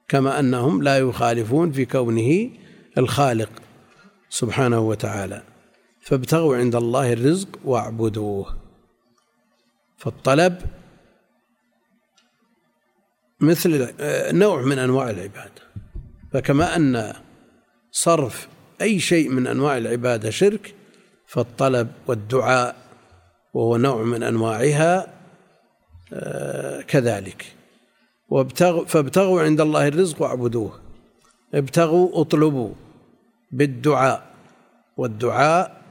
كما 0.09 0.41
أنهم 0.41 0.83
لا 0.83 0.99
يخالفون 0.99 1.73
في 1.73 1.85
كونه 1.85 2.51
الخالق. 2.99 3.51
سبحانه 4.31 4.81
وتعالى. 4.81 5.43
فابتغوا 6.01 6.57
عند 6.57 6.75
الله 6.75 7.13
الرزق 7.13 7.49
واعبدوه. 7.65 8.57
فالطلب 9.97 10.63
مثل 13.41 13.95
آه، 14.01 14.33
نوع 14.33 14.63
من 14.63 14.79
أنواع 14.79 15.11
العبادة. 15.11 15.63
فكما 16.33 16.77
أن 16.77 17.13
صرف 17.91 18.49
أي 18.81 19.01
شيء 19.01 19.29
من 19.29 19.47
أنواع 19.47 19.77
العبادة 19.77 20.31
شرك 20.31 20.75
فالطلب 21.27 21.89
والدعاء 22.07 22.77
وهو 23.55 23.77
نوع 23.77 24.03
من 24.03 24.23
أنواعها 24.23 25.15
آه، 26.13 26.81
كذلك. 26.83 27.55
فابتغوا 28.87 29.43
عند 29.43 29.61
الله 29.61 29.89
الرزق 29.89 30.23
واعبدوه. 30.23 30.81
ابتغوا 31.55 32.21
اطلبوا. 32.21 32.75
بالدعاء. 33.51 34.29
والدعاء 34.97 35.83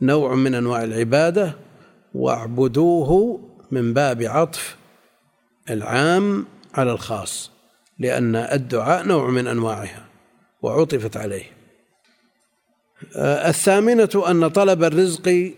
نوع 0.00 0.34
من 0.34 0.54
أنواع 0.54 0.84
العبادة 0.84 1.56
واعبدوه 2.14 3.40
من 3.70 3.94
باب 3.94 4.22
عطف 4.22 4.76
العام 5.70 6.46
على 6.74 6.92
الخاص 6.92 7.50
لأن 7.98 8.36
الدعاء 8.36 9.06
نوع 9.06 9.30
من 9.30 9.46
أنواعها 9.46 10.08
وعطفت 10.62 11.16
عليه. 11.16 11.44
الثامنة 13.16 14.24
أن 14.28 14.48
طلب 14.48 14.84
الرزق 14.84 15.54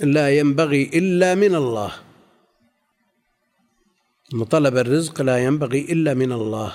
لا 0.00 0.38
ينبغي 0.38 0.90
إلا 0.94 1.34
من 1.34 1.54
الله. 1.54 1.92
أن 4.34 4.44
طلب 4.44 4.76
الرزق 4.76 5.22
لا 5.22 5.38
ينبغي 5.38 5.80
إلا 5.80 6.14
من 6.14 6.32
الله. 6.32 6.72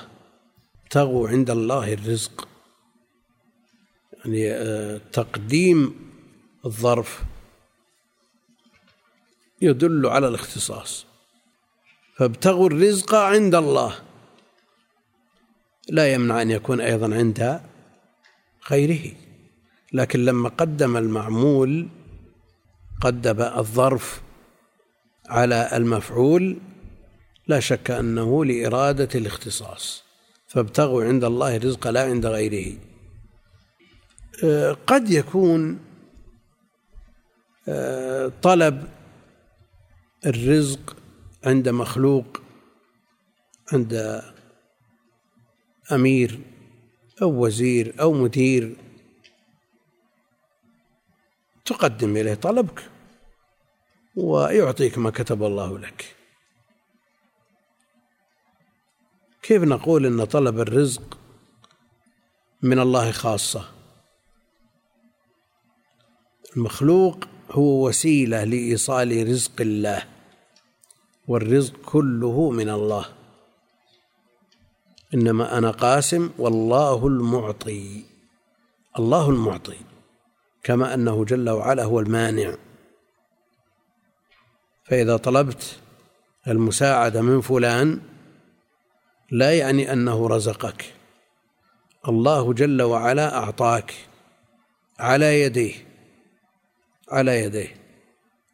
ابتغوا 0.82 1.28
عند 1.28 1.50
الله 1.50 1.92
الرزق. 1.92 2.48
يعني 4.24 4.52
آه، 4.52 5.00
تقديم 5.12 5.94
الظرف 6.66 7.22
يدل 9.62 10.06
على 10.06 10.28
الاختصاص. 10.28 11.06
فابتغوا 12.16 12.68
الرزق 12.68 13.14
عند 13.14 13.54
الله. 13.54 13.94
لا 15.88 16.14
يمنع 16.14 16.42
أن 16.42 16.50
يكون 16.50 16.80
أيضا 16.80 17.14
عند 17.14 17.60
غيره. 18.70 19.12
لكن 19.92 20.24
لما 20.24 20.48
قدم 20.48 20.96
المعمول 20.96 21.88
قدم 23.00 23.42
الظرف 23.42 24.22
على 25.28 25.70
المفعول 25.72 26.56
لا 27.46 27.60
شك 27.60 27.90
أنه 27.90 28.44
لإرادة 28.44 29.08
الاختصاص. 29.14 30.04
فابتغوا 30.48 31.04
عند 31.04 31.24
الله 31.24 31.56
الرزق 31.56 31.88
لا 31.88 32.02
عند 32.02 32.26
غيره. 32.26 32.78
قد 34.86 35.10
يكون 35.10 35.80
طلب 38.42 38.88
الرزق 40.26 40.96
عند 41.44 41.68
مخلوق 41.68 42.42
عند 43.72 44.22
أمير 45.92 46.40
أو 47.22 47.44
وزير 47.44 47.94
أو 48.00 48.12
مدير 48.12 48.76
تقدم 51.64 52.16
إليه 52.16 52.34
طلبك 52.34 52.90
ويعطيك 54.16 54.98
ما 54.98 55.10
كتب 55.10 55.42
الله 55.42 55.78
لك. 55.78 56.16
كيف 59.42 59.62
نقول 59.62 60.06
إن 60.06 60.24
طلب 60.24 60.60
الرزق 60.60 61.18
من 62.62 62.78
الله 62.78 63.12
خاصة؟ 63.12 63.75
المخلوق 66.56 67.24
هو 67.50 67.88
وسيلة 67.88 68.44
لإيصال 68.44 69.28
رزق 69.28 69.60
الله 69.60 70.02
والرزق 71.28 71.76
كله 71.84 72.50
من 72.50 72.68
الله. 72.68 73.06
إنما 75.14 75.58
أنا 75.58 75.70
قاسم 75.70 76.30
والله 76.38 77.06
المعطي 77.06 78.04
الله 78.98 79.30
المعطي 79.30 79.76
كما 80.62 80.94
أنه 80.94 81.24
جل 81.24 81.50
وعلا 81.50 81.84
هو 81.84 82.00
المانع. 82.00 82.56
فإذا 84.84 85.16
طلبت 85.16 85.80
المساعدة 86.48 87.22
من 87.22 87.40
فلان 87.40 88.00
لا 89.30 89.52
يعني 89.52 89.92
أنه 89.92 90.28
رزقك 90.28 90.94
الله 92.08 92.52
جل 92.52 92.82
وعلا 92.82 93.38
أعطاك 93.38 93.94
على 94.98 95.40
يديه. 95.40 95.85
على 97.08 97.40
يديه. 97.40 97.76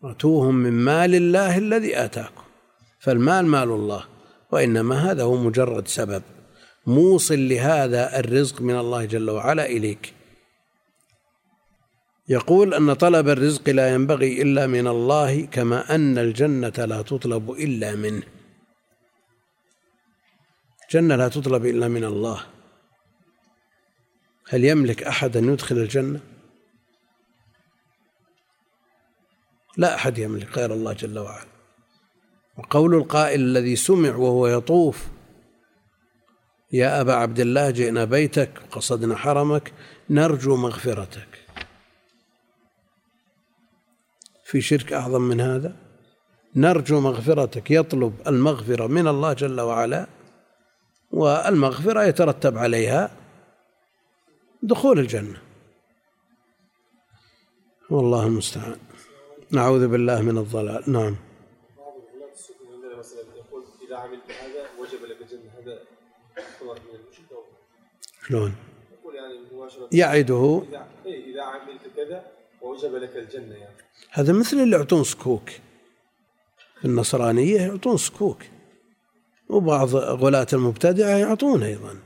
أتوهم 0.05 0.55
من 0.55 0.73
مال 0.73 1.15
الله 1.15 1.59
الذي 1.59 2.05
آتاكم. 2.05 2.43
فالمال 3.01 3.47
مال 3.47 3.69
الله 3.69 4.05
وإنما 4.53 5.11
هذا 5.11 5.23
هو 5.23 5.37
مجرد 5.37 5.89
سبب 5.89 6.23
موصل 6.87 7.49
لهذا 7.49 8.19
الرزق 8.19 8.61
من 8.61 8.77
الله 8.77 9.05
جل 9.05 9.31
وعلا 9.31 9.67
إليك. 9.67 10.15
يقول 12.29 12.75
أن 12.75 12.93
طلب 12.93 13.29
الرزق 13.29 13.69
لا 13.69 13.95
ينبغي 13.95 14.43
إلا 14.43 14.67
من 14.67 14.87
الله 14.87 15.47
كما 15.47 15.95
أن 15.95 16.19
الجنة 16.19 16.85
لا 16.85 17.03
تطلب 17.03 17.51
إلا 17.51 17.97
منه. 17.97 18.23
الجنة 20.85 21.17
لا 21.17 21.29
تطلب 21.29 21.67
إلا 21.67 21.89
من 21.89 22.05
الله. 22.05 22.47
هل 24.49 24.65
يملك 24.65 25.03
أحد 25.03 25.37
أن 25.37 25.53
يدخل 25.53 25.79
الجنة؟ 25.79 26.21
لا 29.77 29.95
أحد 29.95 30.19
يملك 30.19 30.59
غير 30.59 30.73
الله 30.73 30.93
جل 30.93 31.19
وعلا. 31.19 31.47
وقول 32.59 32.95
القائل 32.95 33.41
الذي 33.41 33.77
سمع 33.77 34.17
وهو 34.17 34.47
يطوف 34.47 35.09
يا 36.73 37.01
أبا 37.01 37.15
عبد 37.15 37.41
الله 37.41 37.71
جئنا 37.71 38.05
بيتك 38.05 38.51
وقصدنا 38.65 39.17
حرمك 39.17 39.73
نرجو 40.11 40.57
مغفرتك. 40.57 41.29
في 44.45 44.61
شرك 44.61 44.93
أعظم 44.93 45.23
من 45.23 45.41
هذا؟ 45.41 45.77
نرجو 46.57 47.01
مغفرتك 47.01 47.71
يطلب 47.71 48.15
المغفرة 48.27 48.87
من 48.87 49.09
الله 49.09 49.33
جل 49.33 49.61
وعلا 49.61 50.07
والمغفرة 51.11 52.05
يترتب 52.05 52.59
عليها 52.59 53.11
دخول 54.63 54.99
الجنة. 54.99 55.43
والله 57.91 58.27
المستعان. 58.27 58.79
نعوذ 59.53 59.89
بالله 59.89 60.23
من 60.23 60.39
الضلال. 60.39 60.93
نعم. 60.93 61.17
شلون؟ 68.29 68.55
يقول 68.93 69.15
يعني 69.15 69.35
مباشرة 69.53 69.89
يعده. 69.93 70.63
إذا 71.07 71.43
عملت 71.43 71.81
كذا 71.97 72.25
ووجب 72.63 72.95
لك 72.95 73.17
الجنة 73.17 73.55
يعني 73.55 73.77
هذا 74.11 74.33
مثل 74.33 74.57
اللي 74.57 74.77
يعطون 74.77 75.05
سكوك. 75.05 75.51
في 76.81 76.85
النصرانية 76.85 77.61
يعطون 77.61 77.97
سكوك. 77.97 78.43
وبعض 79.49 79.95
غلاة 79.95 80.47
المبتدعة 80.53 81.17
يعطون 81.17 81.63
أيضا. 81.63 81.99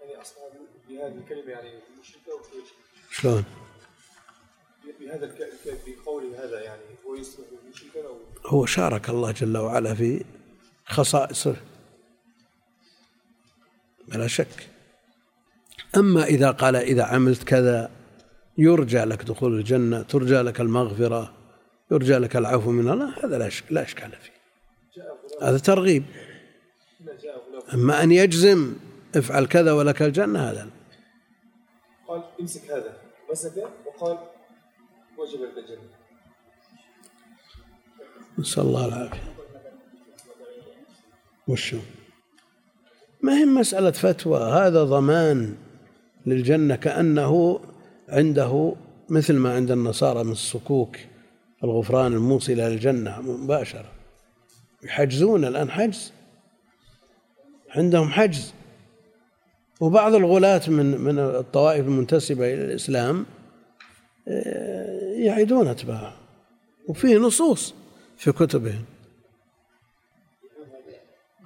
يعني 0.00 0.22
أصلا 0.22 0.42
بهذه 0.88 1.18
الكلمة 1.18 1.50
يعني 1.50 1.70
مشركة 2.00 2.32
شلون؟ 3.10 3.44
هو 8.50 8.66
شارك 8.66 9.10
الله 9.10 9.30
جل 9.30 9.56
وعلا 9.56 9.94
في 9.94 10.24
خصائصه. 10.84 11.56
بلا 14.08 14.26
شك. 14.26 14.68
أما 15.96 16.24
إذا 16.24 16.50
قال 16.50 16.76
إذا 16.76 17.04
عملت 17.04 17.42
كذا 17.42 17.90
يرجى 18.58 18.98
لك 18.98 19.22
دخول 19.22 19.58
الجنة 19.58 20.02
ترجى 20.02 20.40
لك 20.40 20.60
المغفرة 20.60 21.32
يرجى 21.90 22.18
لك 22.18 22.36
العفو 22.36 22.70
من 22.70 22.90
الله 22.90 23.24
هذا 23.24 23.38
لا 23.38 23.50
لا 23.70 23.82
إشكال 23.82 24.10
فيه. 24.10 24.40
هذا 25.42 25.58
ترغيب. 25.58 26.04
أما 27.74 28.02
أن 28.02 28.12
يجزم 28.12 28.76
افعل 29.16 29.46
كذا 29.46 29.72
ولك 29.72 30.02
الجنة 30.02 30.50
هذا 30.50 30.70
قال 32.08 32.22
امسك 32.40 32.70
هذا 32.70 32.96
مسكه 33.30 33.70
وقال 33.86 34.18
وجبت 35.18 35.58
الجنة. 35.58 35.99
نسأل 38.40 38.62
الله 38.62 38.86
العافية. 38.86 39.34
وشو؟ 41.48 41.78
ما 43.22 43.32
هي 43.38 43.44
مسألة 43.44 43.90
فتوى؟ 43.90 44.40
هذا 44.40 44.84
ضمان 44.84 45.54
للجنة 46.26 46.76
كأنه 46.76 47.60
عنده 48.08 48.74
مثل 49.08 49.34
ما 49.34 49.54
عند 49.54 49.70
النصارى 49.70 50.24
من 50.24 50.32
الصكوك 50.32 50.96
الغفران 51.64 52.12
الموصلة 52.12 52.68
للجنة 52.68 53.20
مباشرة. 53.20 53.92
يحجزون 54.82 55.44
الآن 55.44 55.70
حجز. 55.70 56.12
عندهم 57.70 58.08
حجز. 58.08 58.54
وبعض 59.80 60.14
الغلاة 60.14 60.62
من 60.68 61.00
من 61.00 61.18
الطوائف 61.18 61.86
المنتسبة 61.86 62.54
إلى 62.54 62.64
الإسلام 62.64 63.26
آه، 64.28 65.12
يعيدون 65.12 65.68
أتباعه 65.68 66.14
وفيه 66.88 67.16
نصوص. 67.18 67.74
في 68.20 68.32
كتبهم. 68.32 68.84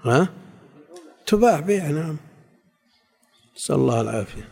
ها؟ 0.04 0.28
تباع 1.26 1.60
بيع 1.60 1.86
نعم. 1.90 2.16
نسأل 3.56 3.74
الله 3.74 4.00
العافية. 4.00 4.48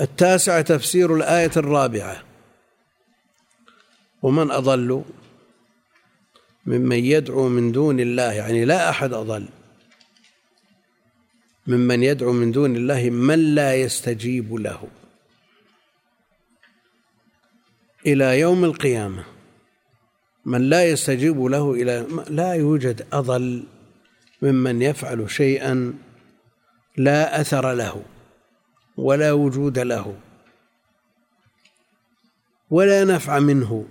التاسع 0.00 0.60
تفسير 0.60 1.16
الآية 1.16 1.50
الرابعة. 1.56 2.24
ومن 4.22 4.50
أضل؟ 4.50 5.04
ممن 6.66 7.04
يدعو 7.04 7.48
من 7.48 7.72
دون 7.72 8.00
الله. 8.00 8.32
يعني 8.32 8.64
لا 8.64 8.90
أحد 8.90 9.12
أضل. 9.12 9.48
ممن 11.66 12.02
يدعو 12.02 12.32
من 12.32 12.52
دون 12.52 12.76
الله 12.76 13.10
من 13.10 13.54
لا 13.54 13.74
يستجيب 13.74 14.54
له. 14.54 14.88
إلى 18.06 18.40
يوم 18.40 18.64
القيامة. 18.64 19.35
من 20.46 20.60
لا 20.60 20.84
يستجيب 20.84 21.44
له 21.44 21.72
إلى 21.72 22.06
لا 22.28 22.52
يوجد 22.52 23.06
أضل 23.12 23.64
ممن 24.42 24.82
يفعل 24.82 25.30
شيئا 25.30 25.94
لا 26.96 27.40
أثر 27.40 27.72
له 27.72 28.02
ولا 28.96 29.32
وجود 29.32 29.78
له 29.78 30.16
ولا 32.70 33.04
نفع 33.04 33.38
منه. 33.38 33.86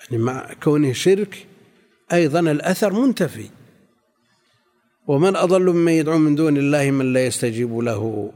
يعني 0.00 0.22
مع 0.22 0.52
كونه 0.62 0.92
شرك 0.92 1.46
أيضا 2.12 2.40
الأثر 2.40 2.92
منتفي. 2.92 3.50
ومن 5.06 5.36
أضل 5.36 5.72
ممن 5.72 5.92
يدعو 5.92 6.18
من 6.18 6.34
دون 6.34 6.56
الله 6.56 6.90
من 6.90 7.12
لا 7.12 7.26
يستجيب 7.26 7.78
له 7.78 8.32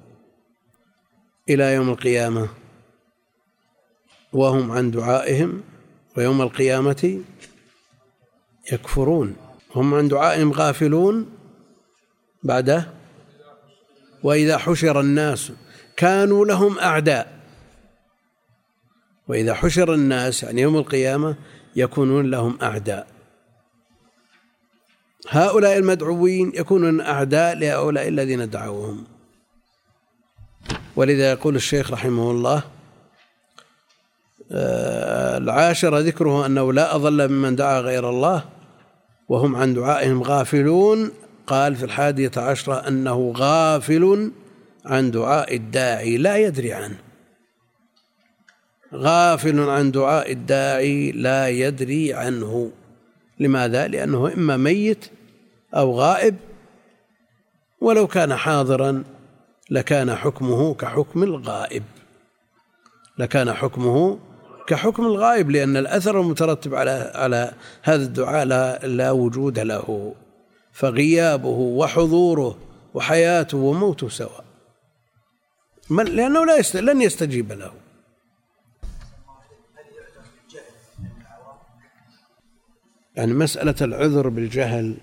إلى 1.49 1.75
يوم 1.75 1.89
القيامة. 1.89 2.49
وهم 4.33 4.71
عن 4.71 4.91
دعائهم. 4.91 5.63
ويوم 6.19 6.43
القيامة 6.43 7.21
يكفرون. 8.73 9.37
هم 9.75 9.95
عن 9.95 10.09
دعائهم 10.09 10.53
غافلون 10.53 11.31
بعده 12.43 12.89
وإذا 14.23 14.59
حشر 14.59 15.01
الناس 15.01 15.53
كانوا 15.97 16.47
لهم 16.47 16.79
أعداء. 16.79 17.39
وإذا 19.29 19.55
حشر 19.55 19.95
الناس 19.95 20.43
يعني 20.43 20.63
يوم 20.63 20.77
القيامة 20.77 21.37
يكونون 21.77 22.31
لهم 22.31 22.59
أعداء. 22.63 23.07
هؤلاء 25.29 25.79
المدعوين 25.79 26.53
يكونون 26.55 27.01
أعداء 27.01 27.59
لهؤلاء 27.59 28.09
الذين 28.09 28.51
دعوهم. 28.51 29.05
ولذا 30.97 31.31
يقول 31.31 31.57
الشيخ 31.57 31.91
رحمه 31.91 32.31
الله 32.31 32.78
آه، 34.53 35.39
العاشر 35.39 35.99
ذكره 35.99 36.47
أنه 36.47 36.73
لا 36.73 36.95
أضل 36.95 37.29
ممن 37.29 37.57
دعا 37.57 37.81
غير 37.81 38.11
الله 38.11 38.45
وهم 39.29 39.57
عن 39.57 39.75
دعائهم 39.75 40.23
غافلون. 40.23 41.11
قال 41.47 41.77
في 41.77 41.85
الحادية 41.85 42.31
عشرة 42.37 42.89
أنه 42.89 43.33
غافل 43.37 44.31
عن 44.85 45.11
دعاء 45.11 45.57
الداعي 45.57 46.17
لا 46.17 46.37
يدري 46.37 46.73
عنه. 46.73 46.99
غافل 48.95 49.61
عن 49.61 49.91
دعاء 49.91 50.33
الداعي 50.33 51.13
لا 51.13 51.49
يدري 51.49 52.15
عنه. 52.15 52.71
لماذا؟ 53.41 53.89
لأنه 53.89 54.33
إما 54.33 54.57
ميت 54.57 55.05
أو 55.75 56.01
غائب. 56.01 56.37
ولو 57.81 58.07
كان 58.07 58.37
حاضرا 58.37 59.05
لكان 59.71 60.15
حكمه 60.15 60.75
كحكم 60.75 61.23
الغائب. 61.23 61.83
لكان 63.19 63.53
حكمه 63.53 64.19
كحكم 64.69 65.07
الغائب 65.07 65.51
لأن 65.51 65.77
الأثر 65.77 66.21
المترتب 66.21 66.75
على 66.75 67.13
على 67.15 67.53
هذا 67.83 68.03
الدعاء 68.03 68.45
لا, 68.45 68.87
لا 68.87 69.11
وجود 69.11 69.59
له. 69.59 70.15
فغيابه 70.73 71.49
وحضوره 71.49 72.59
وحياته 72.95 73.59
وموته 73.59 74.09
سواء. 74.09 74.45
لأنه 75.91 76.47
لا 76.47 76.57
يست... 76.57 76.77
لن 76.77 77.03
يستجيب 77.03 77.53
له. 77.53 77.73
يعني 83.17 83.35
مسألة 83.35 83.75
العذر 83.81 84.29
بالجهل 84.29 84.97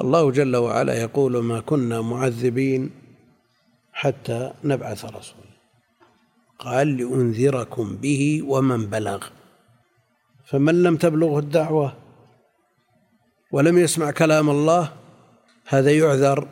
الله 0.00 0.30
جل 0.30 0.56
وعلا 0.56 0.94
يقول 1.02 1.42
ما 1.42 1.60
كنا 1.60 2.00
معذبين 2.00 2.90
حتى 3.92 4.52
نبعث 4.64 5.04
رسولا. 5.04 5.41
قال 6.62 6.96
لأنذركم 6.96 7.96
به 7.96 8.42
ومن 8.46 8.86
بلغ. 8.86 9.26
فمن 10.44 10.82
لم 10.82 10.96
تبلغه 10.96 11.38
الدعوة 11.38 11.96
ولم 13.52 13.78
يسمع 13.78 14.10
كلام 14.10 14.50
الله 14.50 14.92
هذا 15.66 15.90
يعذر. 15.90 16.48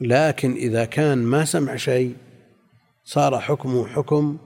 لكن 0.00 0.52
إذا 0.52 0.84
كان 0.84 1.18
ما 1.18 1.44
سمع 1.44 1.76
شيء 1.76 2.16
صار 3.04 3.40
حكمه 3.40 3.86
حكم 3.86 4.38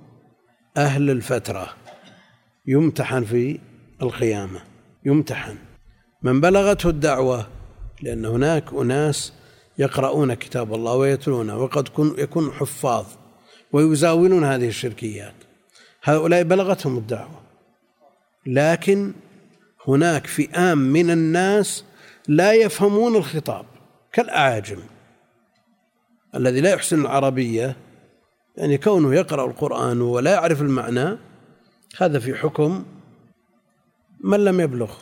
أهل 0.77 1.11
الفترة. 1.11 1.69
يمتحن 2.67 3.25
في 3.25 3.59
القيامة. 4.03 4.61
يمتحن. 5.05 5.57
من 6.23 6.41
بلغته 6.41 6.89
الدعوة 6.89 7.47
لأن 8.03 8.25
هناك 8.25 8.73
أناس 8.73 9.33
يقرؤون 9.79 10.35
كتاب 10.35 10.75
الله 10.75 10.95
ويتلونه 10.95 11.59
وقد 11.59 11.89
يكون 12.19 12.53
حفاظ. 12.53 13.07
ويزاولون 13.73 14.45
هذه 14.45 14.69
الشركيات. 14.69 15.35
هؤلاء 16.03 16.43
بلغتهم 16.43 16.99
الدعوة. 16.99 17.41
لكن 18.47 19.13
هناك 19.89 20.27
فئام 20.27 20.79
من 20.79 21.11
الناس 21.11 21.85
لا 22.29 22.53
يفهمون 22.53 23.17
الخطاب 23.17 23.67
كالأعاجم 24.13 24.79
الذي 26.35 26.61
لا 26.61 26.71
يحسن 26.71 27.01
العربية. 27.01 27.77
يعني 28.57 28.79
كونه 28.79 29.15
يقرأ 29.15 29.47
القرآن 29.47 30.01
ولا 30.01 30.33
يعرف 30.33 30.63
المعنى 30.63 31.19
هذا 31.99 32.19
في 32.19 32.35
حكم 32.35 32.85
من 34.21 34.45
لم 34.45 34.61
يبلغ 34.61 34.95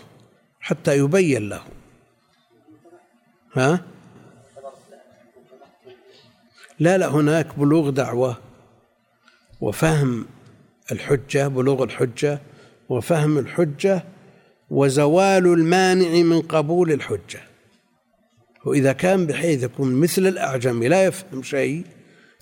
حتى 0.60 0.98
يبين 0.98 1.48
له. 1.48 1.62
ها؟ 3.52 3.80
لا 6.78 6.98
لا 6.98 7.06
هناك 7.06 7.58
بلوغ 7.58 7.90
دعوة. 7.90 8.43
وفهم 9.64 10.26
الحجة 10.92 11.48
بلوغ 11.48 11.82
الحجة 11.82 12.40
وفهم 12.88 13.38
الحجة 13.38 14.04
وزوال 14.70 15.46
المانع 15.46 16.08
من 16.08 16.40
قبول 16.40 16.92
الحجة. 16.92 17.40
وإذا 18.64 18.92
كان 18.92 19.26
بحيث 19.26 19.62
يكون 19.62 19.94
مثل 19.94 20.26
الأعجم 20.26 20.82
لا 20.82 21.04
يفهم 21.04 21.42
شيء 21.42 21.84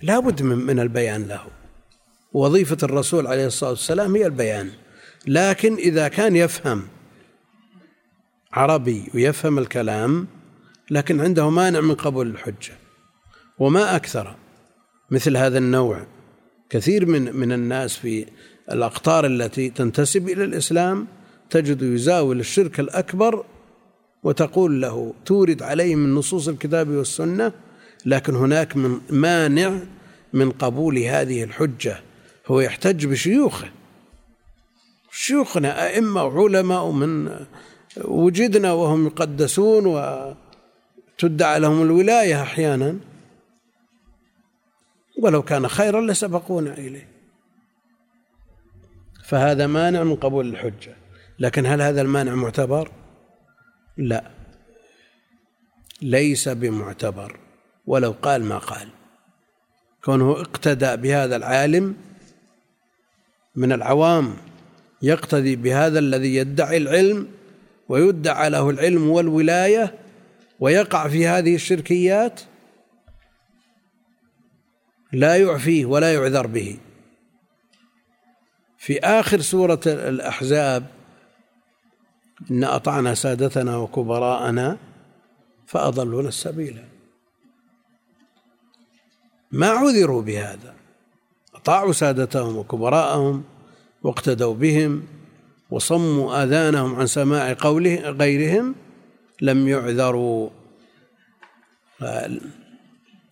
لا 0.03 0.19
بد 0.19 0.43
من, 0.43 0.59
من 0.59 0.81
البيان 0.81 1.29
له. 1.29 1.45
وظيفة 2.33 2.77
الرسول 2.83 3.27
عليه 3.27 3.47
الصلاة 3.47 3.71
والسلام 3.71 4.17
هي 4.17 4.27
البيان. 4.27 4.71
لكن 5.27 5.75
إذا 5.75 6.09
كان 6.09 6.37
يفهم 6.37 6.83
عربي 8.53 9.11
ويفهم 9.15 9.59
الكلام 9.59 10.27
لكن 10.91 11.21
عنده 11.21 11.51
مانع 11.51 11.81
من 11.81 11.95
قبول 11.95 12.27
الحجة. 12.27 12.73
وما 13.59 13.97
أكثر 13.97 14.37
مثل 15.11 15.37
هذا 15.37 15.59
النوع. 15.59 16.12
كثير 16.73 17.07
من 17.07 17.37
من 17.37 17.53
الناس 17.53 17.97
في 17.97 18.27
الأقطار 18.73 19.27
التي 19.27 19.71
تنتسب 19.71 20.29
إلى 20.29 20.45
الإسلام 20.45 21.07
تجد 21.51 21.83
يزاول 21.83 22.41
الشرك 22.41 22.81
الأكبر 22.81 23.45
وتقول 24.23 24.83
له 24.83 25.15
تورد 25.27 25.63
عليه 25.63 25.95
من 25.97 26.15
نصوص 26.15 26.49
الكتاب 26.49 26.89
والسنة 26.89 27.53
لكن 28.07 28.35
هناك 28.35 28.77
من 28.77 29.01
مانع 29.11 29.79
من 30.33 30.51
قبول 30.51 30.99
هذه 30.99 31.45
الحجة. 31.45 32.01
هو 32.47 32.61
يحتج 32.61 33.07
بشيوخه. 33.07 33.69
شيوخنا 35.11 35.87
أئمة 35.87 36.25
وعلماء 36.25 36.91
من 36.91 37.31
وجدنا 38.05 38.73
وهم 38.73 39.07
يقدسون 39.07 39.87
وتدعى 39.87 41.61
لهم 41.61 41.83
الولاية 41.83 42.43
أحيانا. 42.43 42.97
ولو 45.19 45.43
كان 45.43 45.69
خيرا 45.69 46.01
لسبقونا 46.01 46.73
إليه. 46.73 47.09
فهذا 49.25 49.67
مانع 49.67 50.03
من 50.03 50.17
قبول 50.17 50.49
الحجة. 50.49 50.97
لكن 51.39 51.67
هل 51.67 51.83
هذا 51.83 52.03
المانع 52.03 52.35
معتبر؟ 52.35 52.91
لا. 53.97 54.31
ليس 56.03 56.49
بمعتبر. 56.49 57.39
ولو 57.87 58.15
قال 58.23 58.45
ما 58.45 58.59
قال. 58.59 58.89
كونه 60.05 60.33
اقتدى 60.33 60.97
بهذا 60.97 61.37
العالم 61.37 61.95
من 63.57 63.73
العوام 63.73 64.37
يقتدي 65.03 65.57
بهذا 65.57 65.99
الذي 65.99 66.35
يدعي 66.35 66.77
العلم 66.77 67.29
ويدعى 67.89 68.51
له 68.51 68.71
العلم 68.71 69.11
والولاية 69.11 69.95
ويقع 70.61 71.09
في 71.09 71.27
هذه 71.27 71.55
الشركيات 71.55 72.41
لا 75.13 75.37
يعفيه 75.37 75.87
ولا 75.87 76.15
يعذر 76.15 76.47
به. 76.47 76.79
في 78.79 79.01
آخر 79.01 79.41
سورة 79.41 79.81
الأحزاب 79.87 80.87
إن 82.51 82.65
أطعنا 82.65 83.15
سادتنا 83.15 83.77
وكبراءنا 83.77 84.79
فأضلونا 85.67 86.29
السبيل. 86.29 86.85
ما 89.53 89.69
عذروا 89.69 90.23
بهذا؟ 90.23 90.75
أطاعوا 91.55 91.93
سادتهم 91.93 92.57
وكبراءهم 92.57 93.45
واقتدوا 94.03 94.55
بهم 94.55 95.07
وصموا 95.71 96.43
آذانهم 96.43 96.95
عن 96.95 97.07
سماع 97.07 97.57
قوله 97.59 97.97
غيرهم 98.11 98.75
لم 99.41 99.69
يعذروا. 99.69 100.51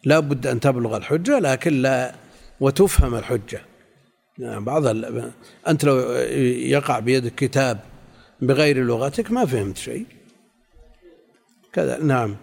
لا 0.05 0.21
بد 0.21 0.47
أن 0.47 0.61
تبلغ 0.61 0.97
الحجة 0.97 1.39
لكن 1.39 1.83
لا 1.83 2.15
وتفهم 2.61 3.15
الحجة 3.15 3.61
يعني 4.39 4.61
بعض 4.61 4.87
أنت 5.69 5.85
لو 5.85 5.99
يقع 6.75 6.99
بيدك 6.99 7.35
كتاب 7.35 7.81
بغير 8.41 8.85
لغتك 8.85 9.31
ما 9.31 9.47
فهمت 9.47 9.77
شيء 9.77 10.07
كذا 11.73 11.99
نعم 11.99 12.37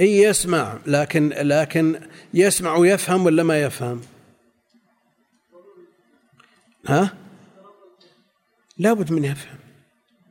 إي 0.00 0.22
يسمع 0.22 0.78
لكن 0.86 1.28
لكن 1.28 2.00
يسمع 2.34 2.76
ويفهم 2.76 3.26
ولا 3.26 3.42
ما 3.42 3.62
يفهم؟ 3.62 4.00
ها؟ 6.86 7.14
لابد 8.78 9.12
من 9.12 9.24
يفهم 9.24 9.61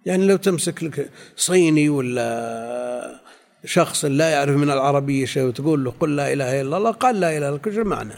يعني 0.06 0.28
لو 0.28 0.38
تمسك 0.38 0.84
لك 0.84 1.10
صيني 1.36 1.90
ولا 1.90 3.22
شخص 3.66 4.06
لا 4.06 4.30
يعرف 4.30 4.56
من 4.56 4.72
العربية 4.72 5.26
شيء 5.26 5.44
وتقول 5.44 5.84
له 5.84 5.92
قل 6.00 6.16
لا 6.16 6.34
إله 6.34 6.62
إلا 6.62 6.78
الله 6.78 6.92
قال 6.92 7.20
لا 7.20 7.38
إله 7.38 7.50
إلا 7.50 7.60
الله 7.66 7.76
شو 7.76 7.84
معنى 7.84 8.14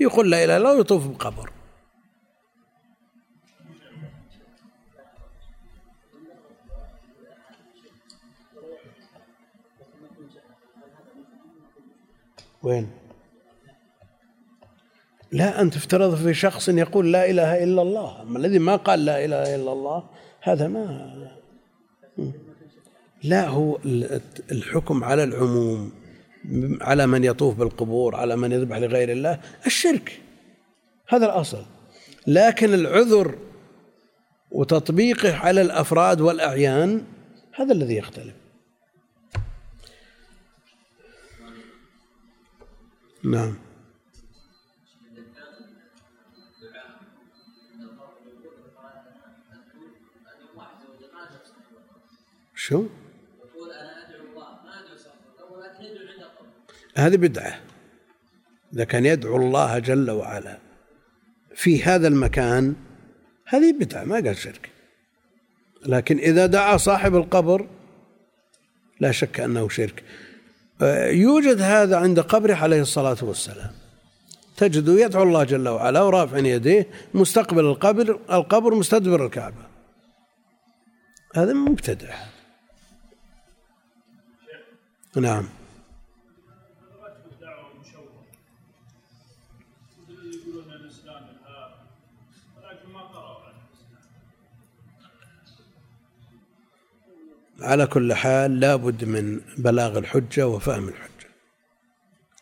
يقول 0.00 0.30
لا 0.30 0.44
إله 0.44 0.56
إلا 0.56 0.56
الله 0.56 0.76
ويطوف 0.76 1.06
بقبر. 1.06 1.50
وين؟ 12.62 12.90
لا 15.32 15.60
أنت 15.60 15.76
افترض 15.76 16.14
في 16.14 16.34
شخص 16.34 16.68
يقول 16.68 17.12
لا 17.12 17.30
إله 17.30 17.64
إلا 17.64 17.82
الله. 17.82 18.22
أما 18.22 18.38
الذي 18.38 18.58
ما 18.58 18.76
قال 18.76 19.04
لا 19.04 19.24
إله 19.24 19.54
إلا 19.54 19.72
الله 19.72 20.08
هذا 20.46 20.68
ما 20.68 21.16
لا 23.22 23.48
هو 23.48 23.78
الحكم 24.52 25.04
على 25.04 25.24
العموم 25.24 25.92
على 26.80 27.06
من 27.06 27.24
يطوف 27.24 27.54
بالقبور 27.54 28.16
على 28.16 28.36
من 28.36 28.52
يذبح 28.52 28.76
لغير 28.76 29.12
الله 29.12 29.40
الشرك. 29.66 30.20
هذا 31.08 31.26
الأصل. 31.26 31.64
لكن 32.26 32.74
العذر 32.74 33.38
وتطبيقه 34.50 35.36
على 35.36 35.62
الأفراد 35.62 36.20
والأعيان 36.20 37.04
هذا 37.54 37.72
الذي 37.72 37.96
يختلف. 37.96 38.34
نعم. 43.24 43.54
شو؟ 52.66 52.74
يقول 52.74 53.70
أنا 53.70 54.08
أدعو 54.08 54.26
الله 54.30 54.48
ما 54.64 54.74
أدعو 54.80 54.96
يدعو 55.80 56.06
عند 56.10 56.96
هذه 56.96 57.16
بدعة. 57.16 57.60
إذا 58.74 58.84
كان 58.84 59.06
يدعو 59.06 59.36
الله 59.36 59.78
جل 59.78 60.10
وعلا 60.10 60.58
في 61.54 61.82
هذا 61.82 62.08
المكان 62.08 62.74
هذه 63.46 63.72
بدعة 63.72 64.04
ما 64.04 64.14
قال 64.14 64.36
شرك. 64.36 64.70
لكن 65.86 66.18
إذا 66.18 66.46
دعا 66.46 66.76
صاحب 66.76 67.16
القبر 67.16 67.68
لا 69.00 69.12
شك 69.12 69.40
أنه 69.40 69.68
شرك. 69.68 70.04
يوجد 71.10 71.60
هذا 71.60 71.96
عند 71.96 72.20
قبره 72.20 72.54
عليه 72.54 72.80
الصلاة 72.80 73.16
والسلام. 73.22 73.70
تجد 74.56 74.88
يدعو 74.88 75.22
الله 75.22 75.44
جل 75.44 75.68
وعلا 75.68 76.02
ورافع 76.02 76.38
يديه 76.38 76.86
مستقبل 77.14 77.64
القبر 77.64 78.20
القبر 78.30 78.74
مستدبر 78.74 79.26
الكعبة. 79.26 79.66
هذا 81.34 81.52
مبتدع. 81.52 82.14
نعم. 85.16 85.48
على 97.60 97.86
كل 97.86 98.14
حال 98.14 98.60
لا 98.60 98.76
بد 98.76 99.04
من 99.04 99.40
بلاغ 99.58 99.98
الحجة 99.98 100.48
وفهم 100.48 100.88
الحجة. 100.88 101.28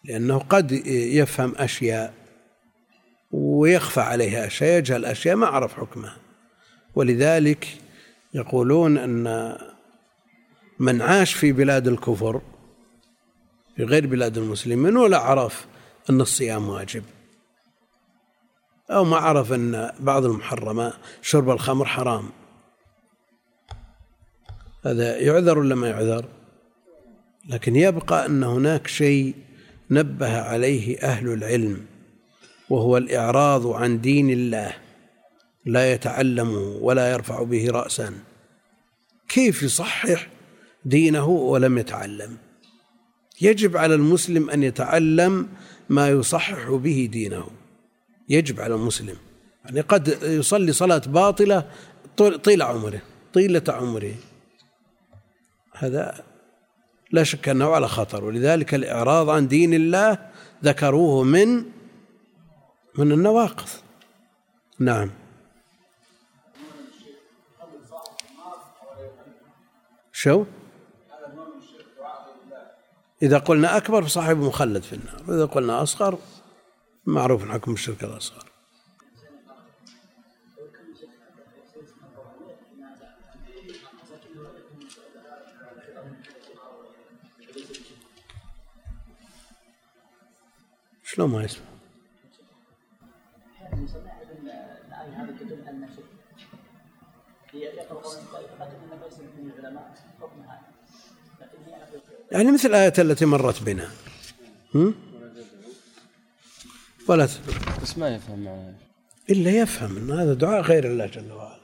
لأنه 0.04 0.38
قد 0.38 0.72
يفهم 0.87 1.54
أشياء 1.56 2.14
ويخفى 3.32 4.00
عليها 4.00 4.46
أشياء 4.46 4.78
يجهل 4.78 5.04
أشياء 5.04 5.37
ما 5.37 5.46
عرف 5.46 5.74
حكمها. 5.74 6.16
ولذلك 6.94 7.78
يقولون 8.34 8.98
أن 8.98 9.56
من 10.78 11.02
عاش 11.02 11.34
في 11.34 11.52
بلاد 11.52 11.88
الكفر 11.88 12.42
في 13.76 13.84
غير 13.84 14.06
بلاد 14.06 14.38
المسلمين 14.38 14.96
ولا 14.96 15.18
عرف 15.18 15.66
أن 16.10 16.20
الصيام 16.20 16.68
واجب. 16.68 17.02
أو 18.90 19.04
ما 19.04 19.16
عرف 19.16 19.52
أن 19.52 19.90
بعض 20.00 20.24
المحرمات 20.24 20.92
شرب 21.22 21.50
الخمر 21.50 21.84
حرام. 21.84 22.30
هذا 24.87 25.16
يعذر 25.16 25.58
ولا 25.58 25.74
ما 25.74 25.88
يعذر؟ 25.88 26.24
لكن 27.48 27.76
يبقى 27.76 28.26
أن 28.26 28.44
هناك 28.44 28.87
شيء 28.87 29.34
نبه 29.90 30.40
عليه 30.40 30.98
أهل 30.98 31.32
العلم 31.32 31.87
وهو 32.70 32.96
الإعراض 32.96 33.66
عن 33.66 34.00
دين 34.00 34.30
الله. 34.30 34.74
لا 35.66 35.92
يتعلمه 35.92 36.78
ولا 36.80 37.12
يرفع 37.12 37.42
به 37.42 37.70
رأسا. 37.70 38.14
كيف 39.28 39.62
يصحح 39.62 40.28
دينه 40.84 41.28
ولم 41.28 41.78
يتعلم؟ 41.78 42.43
يجب 43.40 43.77
على 43.77 43.94
المسلم 43.94 44.51
أن 44.51 44.62
يتعلم 44.62 45.49
ما 45.88 46.09
يصحح 46.09 46.70
به 46.70 47.09
دينه. 47.12 47.47
يجب 48.29 48.61
على 48.61 48.75
المسلم. 48.75 49.16
يعني 49.64 49.81
قد 49.81 50.18
يصلي 50.23 50.73
صلاة 50.73 51.03
باطلة 51.07 51.70
طيل 52.16 52.62
عمره 52.62 53.03
طيلة 53.35 53.62
عمره. 53.68 54.14
هذا 55.73 56.25
لا 57.12 57.25
شك 57.25 57.48
أنه 57.48 57.71
على 57.71 57.88
خطر. 57.88 58.25
ولذلك 58.25 58.75
الإعراض 58.75 59.31
عن 59.31 59.48
دين 59.48 59.75
الله 59.75 60.19
ذكروه 60.65 61.25
من 61.25 61.65
من 62.98 63.13
النواقض 63.13 63.69
نعم. 64.79 65.11
شو؟ 70.13 70.44
إذا 73.25 73.38
قلنا 73.38 73.77
أكبر 73.77 74.02
فصاحبه 74.02 74.48
مخلد 74.48 74.83
في 74.83 74.92
النار 74.92 75.22
وإذا 75.29 75.44
قلنا 75.44 75.83
أصغر 75.83 76.18
معروف 77.06 77.48
حكم 77.48 77.72
الشرك 77.72 78.04
الأصغر 78.04 78.44
شلون 91.04 91.31
ما 91.31 91.44
يسمع؟ 91.44 91.75
يعني 102.35 102.52
مثل 102.52 102.68
الآية 102.68 102.92
التي 102.98 103.24
مرت 103.24 103.62
بنا؟ 103.62 103.88
ولا 107.08 107.28
بس 107.82 107.98
ما 107.98 108.14
يفهم 108.14 108.44
معناه 108.44 108.74
إلا 109.30 109.50
يفهم 109.50 109.96
أن 109.96 110.10
هذا 110.10 110.35
دعاء 110.35 110.60
غير 110.60 110.87
الله 110.87 111.06
جل 111.06 111.32
وعلا. 111.32 111.58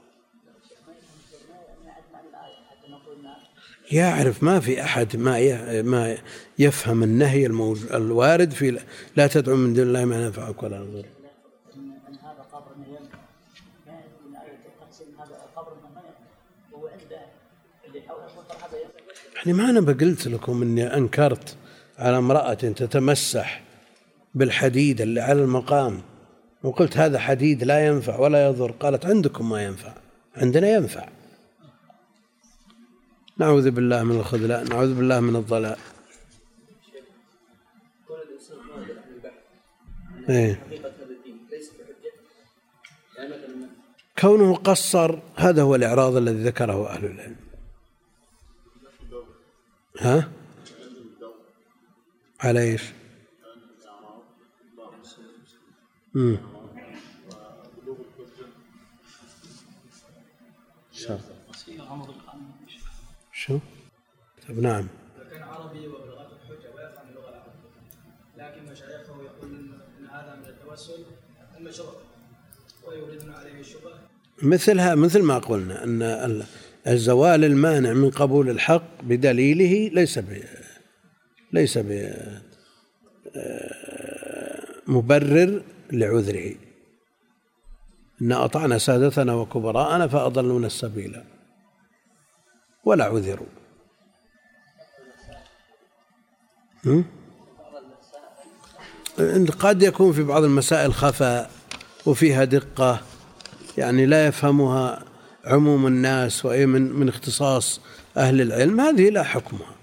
يعرف 3.91 4.43
ما 4.43 4.59
في 4.59 4.81
أحد 4.81 5.17
ما 5.17 5.81
ما 5.81 6.17
يفهم 6.59 7.03
النهي 7.03 7.45
الوارد 7.93 8.51
في 8.51 8.79
لا 9.15 9.27
تدعو 9.27 9.55
من 9.55 9.73
دون 9.73 9.87
الله 9.87 10.05
ما 10.05 10.25
ينفعك 10.25 10.63
ولا 10.63 10.77
يضرك 10.77 11.20
يعني 19.41 19.53
ما 19.53 19.69
أنا 19.69 19.79
بقلت 19.79 20.27
لكم 20.27 20.61
إني 20.61 20.97
أنكرت 20.97 21.55
على 21.97 22.17
امرأة 22.17 22.53
تتمسح 22.53 23.61
بالحديد 24.35 25.01
اللي 25.01 25.21
على 25.21 25.41
المقام 25.41 26.01
وقلت 26.63 26.97
هذا 26.97 27.19
حديد 27.19 27.63
لا 27.63 27.85
ينفع 27.87 28.19
ولا 28.19 28.45
يضر 28.45 28.71
قالت 28.71 29.05
عندكم 29.05 29.49
ما 29.49 29.63
ينفع 29.63 29.93
عندنا 30.35 30.69
ينفع. 30.69 31.09
نعوذ 33.37 33.71
بالله 33.71 34.03
من 34.03 34.19
الخذلان 34.19 34.69
نعوذ 34.69 34.93
بالله 34.93 35.19
من 35.19 35.35
الضلال. 35.35 35.77
إيه. 40.29 40.59
كونه 44.19 44.55
قصر 44.55 45.19
هذا 45.35 45.61
هو 45.61 45.75
الإعراض 45.75 46.15
الذي 46.15 46.43
ذكره 46.43 46.89
أهل 46.89 47.05
العلم. 47.05 47.40
ها 49.99 50.31
على 52.39 52.61
إيش؟ 52.61 52.83
امم 56.15 56.37
شو؟ 63.31 63.59
طيب 64.47 64.59
نعم 64.59 64.87
كان 65.31 65.43
عربي 65.43 65.87
وبلغته 65.87 66.35
الحجه 66.35 66.75
ويفهم 66.75 67.09
اللغة 67.09 67.29
العربيه 67.29 67.51
لكن 68.37 68.71
مشايخه 68.71 69.23
يقول 69.23 69.49
ان 69.99 70.07
هذا 70.11 70.35
من 70.35 70.45
التوسل 70.45 71.05
المشروع 71.57 71.93
ويوردون 72.87 73.33
عليه 73.33 73.59
الشبهه 73.59 73.99
مثلها 74.41 74.95
مثل 74.95 75.23
ما 75.23 75.37
قلنا 75.37 75.83
أن 75.83 76.45
الزوال 76.87 77.45
المانع 77.45 77.93
من 77.93 78.09
قبول 78.09 78.49
الحق 78.49 79.01
بدليله 79.03 79.93
ليس 79.93 80.19
ب 80.19 80.43
ليس 81.53 81.77
ب 81.77 82.13
مبرر 84.87 85.63
لعذره. 85.91 86.55
إن 88.21 88.31
أطعنا 88.31 88.77
سادتنا 88.77 89.33
وكبراءنا 89.33 90.07
فأضلونا 90.07 90.67
السبيل. 90.67 91.23
ولا 92.83 93.05
عذروا. 93.05 93.47
قد 99.59 99.83
يكون 99.83 100.13
في 100.13 100.23
بعض 100.23 100.43
المسائل 100.43 100.93
خفاء 100.93 101.51
وفيها 102.05 102.43
دقة 102.43 103.01
يعني 103.77 104.05
لا 104.05 104.27
يفهمها 104.27 105.10
عموم 105.45 105.87
الناس 105.87 106.45
وأي 106.45 106.65
من 106.65 106.81
من 106.81 107.09
اختصاص 107.09 107.81
أهل 108.17 108.41
العلم 108.41 108.81
هذه 108.81 109.09
لا 109.09 109.23
حكمها. 109.23 109.75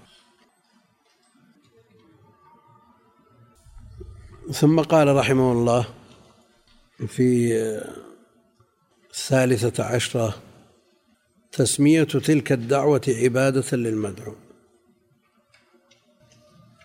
ثم 4.51 4.79
قال 4.79 5.15
رحمه 5.15 5.51
الله 5.51 5.87
في 7.07 7.53
الثالثة 9.11 9.83
عشرة 9.83 10.41
تسمية 11.51 12.03
تلك 12.03 12.51
الدعوة 12.51 13.01
عبادة 13.07 13.77
للمدعو. 13.77 14.35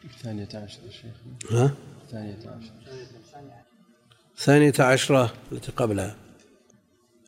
الثانية 0.04 0.48
عشرة 0.54 0.90
شيخ. 0.90 1.14
ها؟ 1.50 1.74
الثانية 2.04 2.38
عشرة. 2.38 2.74
الثانية 4.36 4.72
عشرة 4.78 5.34
التي 5.52 5.72
قبلها. 5.72 6.23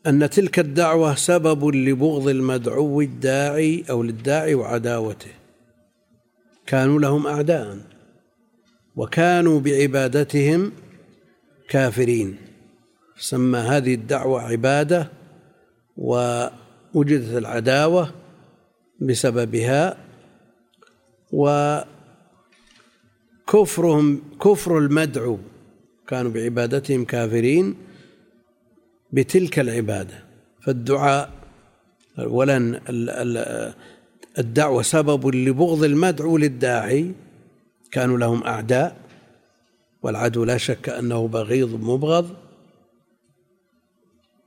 أن 0.07 0.31
تلك 0.31 0.59
الدعوة 0.59 1.15
سبب 1.15 1.65
لبغض 1.75 2.29
المدعو 2.29 3.01
الداعي 3.01 3.85
أو 3.91 4.03
للداعي 4.03 4.55
وعداوته. 4.55 5.31
كانوا 6.67 7.01
لهم 7.01 7.27
أعداء 7.27 7.79
وكانوا 8.97 9.61
بعبادتهم 9.61 10.73
كافرين. 11.69 12.37
سمى 13.19 13.59
هذه 13.59 13.95
الدعوة 13.95 14.43
عبادة 14.43 15.09
ووجدت 15.97 17.37
العداوة 17.37 18.15
بسببها 19.01 19.97
وكفرهم 23.47 24.23
كفر 24.43 24.79
المدعو. 24.79 25.39
كانوا 26.09 26.31
بعبادتهم 26.31 27.05
كافرين 27.05 27.86
بتلك 29.13 29.59
العبادة. 29.59 30.25
فالدعاء 30.61 31.31
أولا 32.19 32.81
الدعوة 34.39 34.83
سبب 34.83 35.35
لبغض 35.35 35.85
المدعو 35.85 36.37
للداعي. 36.37 37.13
كانوا 37.91 38.19
لهم 38.19 38.43
أعداء 38.43 38.97
والعدو 40.03 40.45
لا 40.45 40.57
شك 40.57 40.89
أنه 40.89 41.29
بغيض 41.29 41.81
مبغض. 41.81 42.37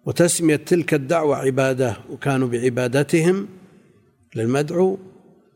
وتسمية 0.05 0.55
تلك 0.55 0.93
الدعوة 0.93 1.37
عبادة 1.37 1.97
وكانوا 2.09 2.47
بعبادتهم 2.47 3.47
للمدعو 4.35 4.97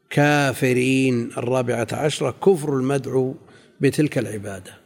كافرين 0.09 1.31
الرابعة 1.37 1.87
عشرة 1.91 2.35
كفر 2.45 2.77
المدعو 2.77 3.35
بتلك 3.81 4.17
العبادة. 4.17 4.82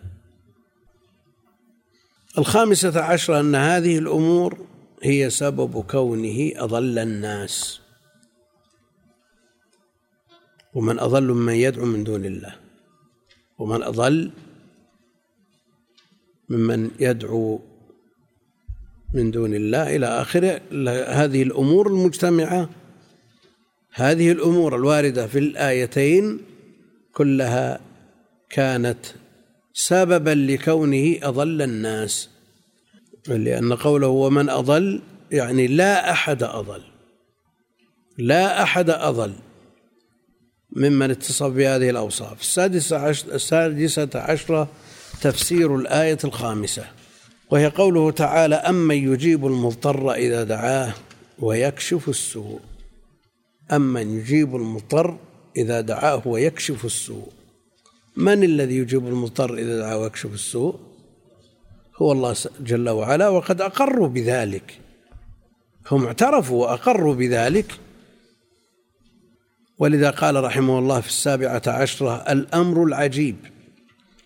الخامسة 2.37 3.01
عشرة 3.01 3.39
أن 3.39 3.55
هذه 3.55 3.97
الأمور 3.97 4.57
هي 5.03 5.29
سبب 5.29 5.83
كونه 5.83 6.51
أضل 6.55 6.99
الناس. 6.99 7.81
ومن 10.73 10.99
أضل 10.99 11.33
ممن 11.33 11.53
يدعو 11.53 11.85
من 11.85 12.03
دون 12.03 12.25
الله. 12.25 12.55
ومن 13.57 13.83
أضل 13.83 14.31
ممن 16.49 16.91
يدعو 16.99 17.59
من 19.13 19.31
دون 19.31 19.53
الله 19.53 19.95
إلى 19.95 20.05
آخره 20.05 20.61
هذه 21.09 21.43
الأمور 21.43 21.87
المجتمعة 21.87 22.69
هذه 23.91 24.31
الأمور 24.31 24.75
الواردة 24.75 25.27
في 25.27 25.39
الآيتين 25.39 26.39
كلها 27.13 27.79
كانت 28.49 29.05
سببا 29.79 30.29
لكونه 30.29 31.19
أضل 31.23 31.61
الناس 31.61 32.29
لأن 33.27 33.73
قوله 33.73 34.07
ومن 34.07 34.49
أضل 34.49 35.01
يعني 35.31 35.67
لا 35.67 36.11
أحد 36.11 36.43
أضل 36.43 36.81
لا 38.17 38.63
أحد 38.63 38.89
أضل 38.89 39.33
ممن 40.75 41.11
اتصف 41.11 41.47
بهذه 41.47 41.89
الأوصاف. 41.89 42.41
السادسة 42.41 42.97
عشر 42.97 43.33
السادسة 43.33 44.09
عشرة 44.15 44.67
تفسير 45.21 45.75
الآية 45.75 46.17
الخامسة 46.23 46.85
وهي 47.51 47.67
قوله 47.67 48.11
تعالى 48.11 48.55
أمن 48.55 49.13
يجيب 49.13 49.45
المضطر 49.45 50.13
إذا 50.13 50.43
دعاه 50.43 50.93
ويكشف 51.39 52.09
السوء. 52.09 52.59
أمن 53.71 54.19
يجيب 54.19 54.55
المضطر 54.55 55.17
إذا 55.57 55.81
دعاه 55.81 56.27
ويكشف 56.27 56.85
السوء. 56.85 57.36
من 58.17 58.43
الذي 58.43 58.77
يجيب 58.77 59.07
المضطر 59.07 59.53
إذا 59.57 59.79
دعاه 59.79 59.97
ويكشف 59.97 60.33
السوء؟ 60.33 60.79
هو 61.95 62.11
الله 62.11 62.35
جل 62.59 62.89
وعلا 62.89 63.29
وقد 63.29 63.61
أقروا 63.61 64.07
بذلك. 64.07 64.79
هم 65.91 66.05
اعترفوا 66.05 66.61
وأقروا 66.61 67.15
بذلك. 67.15 67.79
ولذا 69.79 70.09
قال 70.09 70.43
رحمه 70.43 70.79
الله 70.79 71.01
في 71.01 71.07
السابعة 71.07 71.61
عشرة 71.67 72.15
الأمر 72.15 72.83
العجيب 72.83 73.35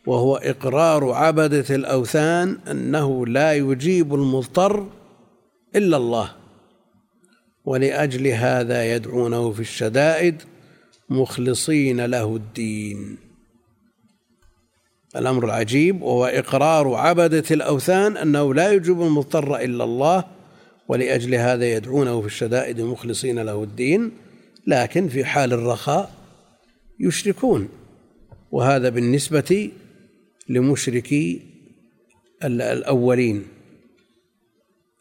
وهو 0.08 0.36
إقرار 0.36 1.12
عبدة 1.12 1.76
الأوثان 1.76 2.58
أنه 2.72 3.26
لا 3.28 3.54
يجيب 3.54 4.14
المضطر 4.14 4.88
إلا 5.76 5.98
الله. 5.98 6.36
ولأجل 7.66 8.28
هذا 8.28 8.96
يدعونه 8.96 9.52
في 9.52 9.60
الشدائد 9.60 10.42
مخلصين 11.10 12.06
له 12.06 12.36
الدين. 12.36 13.31
الأمر 15.16 15.46
العجيب 15.46 16.02
وهو 16.02 16.26
إقرار 16.26 16.94
عبدة 16.94 17.44
الأوثان 17.52 18.18
أنه 18.18 18.54
لا 18.54 18.72
يجيب 18.72 19.02
المضطر 19.02 19.56
إلا 19.56 19.84
الله 19.84 20.24
ولأجل 20.88 21.36
هذا 21.36 21.66
يدعونه 21.66 22.22
في 22.22 22.28
الشدائد 22.28 22.82
مخلصين 22.82 23.40
له 23.40 23.64
الدين 23.64 24.12
لكن 24.68 25.08
في 25.08 25.26
حال 25.26 25.54
الرخاء 25.54 26.14
يشركون. 27.00 27.70
وهذا 28.52 28.90
بالنسبة 28.90 29.72
لمشركي 30.50 31.42
الأولين. 32.44 33.44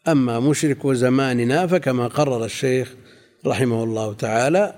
أما 0.07 0.39
مشرك 0.39 0.87
زماننا 0.87 1.67
فكما 1.67 2.07
قرر 2.07 2.45
الشيخ 2.45 2.95
رحمه 3.45 3.83
الله 3.83 4.13
تعالى 4.13 4.75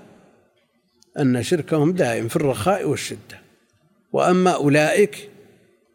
أن 1.18 1.42
شركهم 1.42 1.92
دائم 1.92 2.28
في 2.28 2.36
الرخاء 2.36 2.88
والشدة. 2.88 3.43
وأما 4.14 4.50
أولئك 4.50 5.30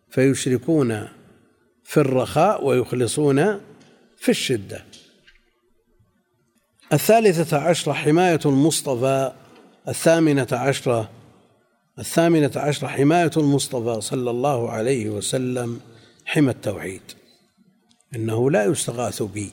فيشركون 0.10 1.08
في 1.84 1.98
الرخاء 1.98 2.66
ويخلصون 2.66 3.62
في 4.18 4.30
الشدة. 4.30 4.86
الثالثة 6.94 7.58
عشرة 7.58 7.94
حماية 7.94 8.40
المصطفى 8.46 9.34
الثامنة 9.88 10.48
عشرة 10.52 11.10
الثامنة 12.00 12.52
عشرة 12.56 12.88
حماية 12.88 13.32
المصطفى 13.38 14.02
صلى 14.02 14.30
الله 14.30 14.70
عليه 14.72 15.10
وسلم 15.10 15.80
حمى 16.26 16.52
التوحيد. 16.52 17.02
إنه 18.16 18.52
لا 18.52 18.66
يستغاث 18.66 19.24
بي 19.24 19.52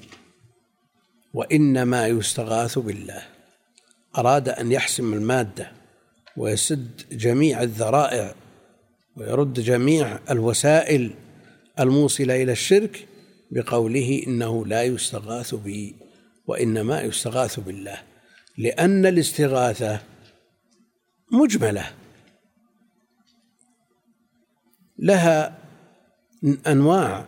وإنما 1.35 2.07
يستغاث 2.07 2.79
بالله. 2.79 3.23
أراد 4.19 4.49
أن 4.49 4.73
يحسم 4.73 5.14
المادة 5.14 5.73
ويسد 6.37 7.03
جميع 7.12 7.62
الذرائع 7.62 8.35
ويرد 9.17 9.61
جميع 9.61 10.19
الوسائل 10.31 11.11
الموصلة 11.81 12.43
إلى 12.43 12.53
الشرك 12.53 13.09
بقوله 13.51 14.23
إنه 14.27 14.67
لا 14.67 14.83
يستغاث 14.83 15.55
بي 15.55 15.97
وإنما 16.47 17.03
يستغاث 17.03 17.61
بالله 17.61 18.03
لأن 18.59 19.07
الاستغاثة 19.07 20.01
مجملة. 21.33 21.91
لها 24.99 25.59
أنواع 26.67 27.27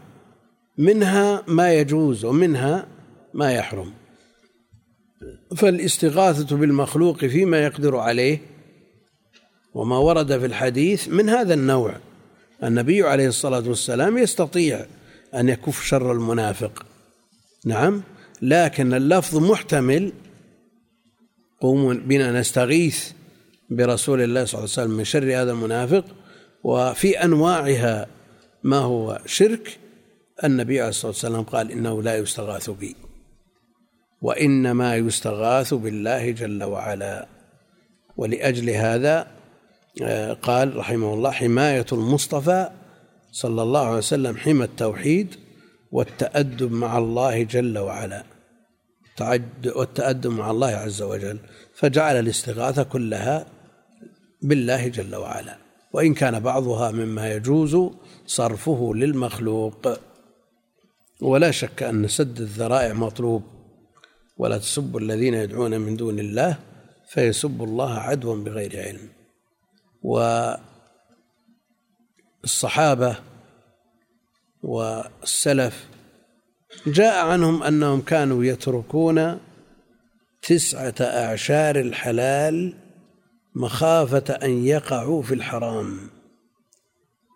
منها 0.78 1.45
ما 1.49 1.74
يجوز 1.74 2.24
ومنها 2.24 2.86
ما 3.34 3.53
يحرم. 3.53 3.93
فالاستغاثة 5.57 6.57
بالمخلوق 6.57 7.24
فيما 7.24 7.64
يقدر 7.64 7.97
عليه 7.97 8.39
وما 9.75 9.99
ورد 9.99 10.39
في 10.39 10.47
الحديث 10.47 11.09
من 11.09 11.29
هذا 11.29 11.55
النوع. 11.55 11.95
النبي 12.64 13.03
عليه 13.03 13.29
الصلاة 13.29 13.69
والسلام 13.69 14.19
يستطيع 14.19 14.87
أن 15.35 15.49
يكف 15.49 15.85
شر 15.85 16.12
المنافق. 16.12 16.87
نعم 17.64 18.03
لكن 18.43 18.95
اللفظ 18.95 19.37
محتمل. 19.51 20.12
قوموا 21.61 21.95
بنا 21.95 22.41
نستغيث 22.41 23.11
برسول 23.71 24.21
الله 24.21 24.45
صلى 24.45 24.59
الله 24.59 24.73
عليه 24.73 24.83
وسلم 24.83 24.97
من 24.97 25.05
شر 25.05 25.43
هذا 25.43 25.53
المنافق 25.53 26.05
وفي 26.64 27.25
أنواعها 27.25 28.07
ما 28.62 28.77
هو 28.77 29.21
شرك. 29.27 29.79
النبي 30.45 30.81
عليه 30.81 30.89
الصلاة 30.89 31.12
والسلام 31.12 31.43
قال 31.43 31.71
إنه 31.71 32.03
لا 32.03 32.16
يستغاث 32.16 32.71
بي 32.71 32.97
وإنما 34.23 34.97
يستغاث 34.97 35.75
بالله 35.75 36.31
جل 36.31 36.64
وعلا. 36.64 37.29
ولأجل 38.16 38.71
هذا 38.71 39.38
قال 40.42 40.76
رحمه 40.76 41.14
الله 41.14 41.30
حماية 41.30 41.86
المصطفى 41.92 42.70
صلى 43.32 43.62
الله 43.62 43.86
عليه 43.86 43.99
وسلم 43.99 44.36
حمى 44.36 44.64
التوحيد 44.64 45.34
والتأدب 45.92 46.72
مع 46.72 46.99
الله 46.99 47.42
جل 47.42 47.78
وعلا. 47.78 48.24
والتأدب 49.76 50.30
مع 50.30 50.51
الله 50.51 50.66
عز 50.66 51.03
وجل. 51.03 51.38
فجعل 51.74 52.18
الاستغاثة 52.18 52.82
كلها 52.82 53.46
بالله 54.42 54.88
جل 54.88 55.16
وعلا. 55.16 55.59
وإن 55.92 56.14
كان 56.14 56.40
بعضها 56.40 56.90
مما 56.90 57.32
يجوز 57.32 57.90
صرفه 58.26 58.92
للمخلوق. 58.94 59.99
ولا 61.22 61.51
شك 61.51 61.82
أن 61.82 62.09
سد 62.09 62.40
الذرائع 62.40 62.92
مطلوب. 62.92 63.42
ولا 64.36 64.59
تسبوا 64.59 65.01
الذين 65.01 65.34
يدعون 65.34 65.80
من 65.80 65.96
دون 65.96 66.18
الله 66.18 66.57
فيسبوا 67.09 67.66
الله 67.66 67.94
عدوا 67.94 68.36
بغير 68.36 68.80
علم. 68.80 69.18
والصحابة 72.42 73.16
والسلف 74.62 75.86
جاء 76.86 77.26
عنهم 77.26 77.62
أنهم 77.62 78.01
كانوا 78.01 78.44
يتركون 78.44 79.38
تسعة 80.42 80.94
أعشار 81.01 81.76
الحلال 81.80 82.74
مخافة 83.55 84.34
أن 84.34 84.64
يقعوا 84.64 85.22
في 85.22 85.34
الحرام. 85.34 85.99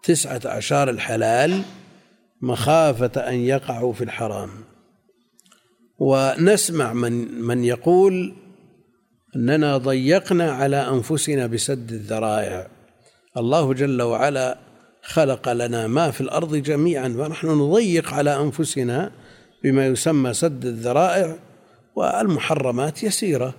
تسعة 0.05 0.41
أعشار 0.47 0.91
الحلال 0.91 1.63
مخافة 2.43 3.21
أن 3.29 3.35
يقعوا 3.35 3.93
في 3.93 4.05
الحرام. 4.05 4.51
ونسمع 5.99 6.93
من 6.93 7.41
من 7.41 7.65
يقول 7.65 8.35
أننا 9.37 9.77
ضيقنا 9.77 10.53
على 10.53 10.89
أنفسنا 10.89 11.47
بسد 11.47 11.93
الذرائع. 11.93 12.69
الله 13.37 13.75
جل 13.75 14.03
وعلا 14.03 14.59
خلق 15.03 15.53
لنا 15.53 15.87
ما 15.87 16.11
في 16.11 16.21
الأرض 16.21 16.57
جميعا 16.57 17.09
ونحن 17.09 17.47
نضيق 17.47 18.15
على 18.15 18.41
أنفسنا 18.41 19.13
بما 19.65 19.87
يسمى 19.87 20.33
سد 20.33 20.65
الذرائع 20.65 21.37
والمحرمات 21.95 23.03
يسيرة. 23.03 23.55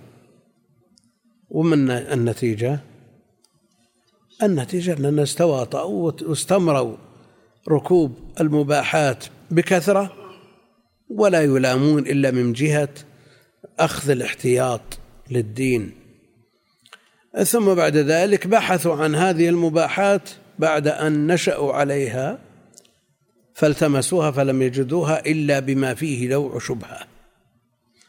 ومن 1.50 1.90
النتيجة؟ 1.90 2.80
النتيجة 4.42 4.92
أننا 4.92 5.22
استواطؤوا 5.22 6.12
واستمروا 6.22 6.96
ركوب 7.68 8.18
المباحات 8.40 9.24
بكثرة 9.50 10.12
ولا 11.10 11.42
يلامون 11.42 12.06
إلا 12.06 12.30
من 12.30 12.52
جهة 12.52 12.88
أخذ 13.78 14.10
الاحتياط. 14.10 14.80
للدين. 15.30 15.92
ثم 17.42 17.74
بعد 17.74 17.96
ذلك 17.96 18.46
بحثوا 18.46 18.94
عن 18.94 19.14
هذه 19.14 19.48
المباحات 19.48 20.30
بعد 20.58 20.88
أن 20.88 21.26
نشأوا 21.26 21.72
عليها 21.72 22.38
فالتمسوها 23.54 24.30
فلم 24.30 24.62
يجدوها 24.62 25.26
إلا 25.26 25.60
بما 25.60 25.94
فيه 25.94 26.28
نوع 26.28 26.58
شبهة 26.58 27.06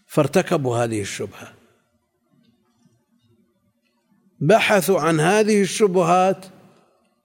فارتكبوا 0.07 0.77
هذه 0.77 1.01
الشبهة. 1.01 1.53
بحثوا 4.39 4.99
عن 4.99 5.19
هذه 5.19 5.61
الشبهات 5.61 6.45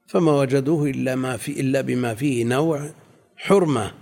فما 0.07 0.33
وجدوه 0.33 0.91
إلا 0.91 1.15
ما 1.15 1.37
في 1.37 1.61
إلا 1.61 1.81
بما 1.81 2.15
فيه 2.15 2.45
نوع 2.45 2.91
حرمة. 3.37 3.95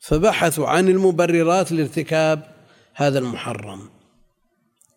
فبحثوا 0.00 0.68
عن 0.68 0.88
المبررات 0.88 1.72
لارتكاب 1.72 2.49
هذا 2.94 3.18
المحرم. 3.18 3.90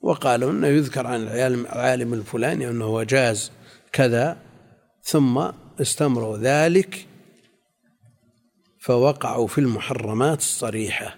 وقالوا 0.02 0.52
إنه 0.52 0.68
يذكر 0.68 1.08
عن 1.08 1.22
العالم 1.22 2.14
الفلاني 2.14 2.70
أنه 2.70 3.04
جاز 3.04 3.52
كذا 3.92 4.38
ثم 5.04 5.52
استمروا 5.82 6.38
ذلك 6.38 7.08
فوقعوا 8.80 9.48
في 9.48 9.58
المحرمات 9.58 10.40
الصريحة 10.40 11.16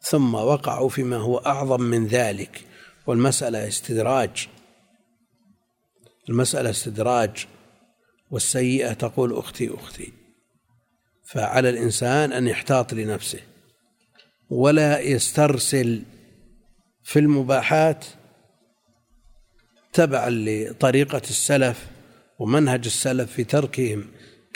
ثم 0.00 0.34
وقعوا 0.34 0.88
فيما 0.88 1.16
هو 1.16 1.38
أعظم 1.38 1.80
من 1.80 2.06
ذلك 2.06 2.64
والمسألة 3.06 3.68
استدراج. 3.68 4.48
المسألة 6.28 6.70
استدراج 6.70 7.46
والسيئة 8.30 8.92
تقول 8.92 9.32
أختي 9.38 9.74
أختي. 9.74 10.12
فعلى 11.24 11.68
الإنسان 11.68 12.32
أن 12.32 12.46
يحتاط 12.46 12.94
لنفسه. 12.94 13.40
ولا 14.50 15.00
يسترسل 15.00 16.02
في 17.02 17.18
المباحات 17.18 18.04
تبعا 19.92 20.30
لطريقة 20.30 21.22
السلف 21.30 21.86
ومنهج 22.38 22.82
السلف 22.84 23.32
في 23.32 23.44
تركهم. 23.44 24.04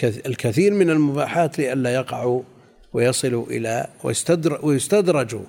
الكثير 0.02 0.72
من 0.74 0.90
المباحات 0.90 1.58
لئلا 1.58 1.94
يقعوا 1.94 2.42
ويصلوا 2.92 3.46
إلى 3.46 3.88
ويستدرجوا 4.62 5.44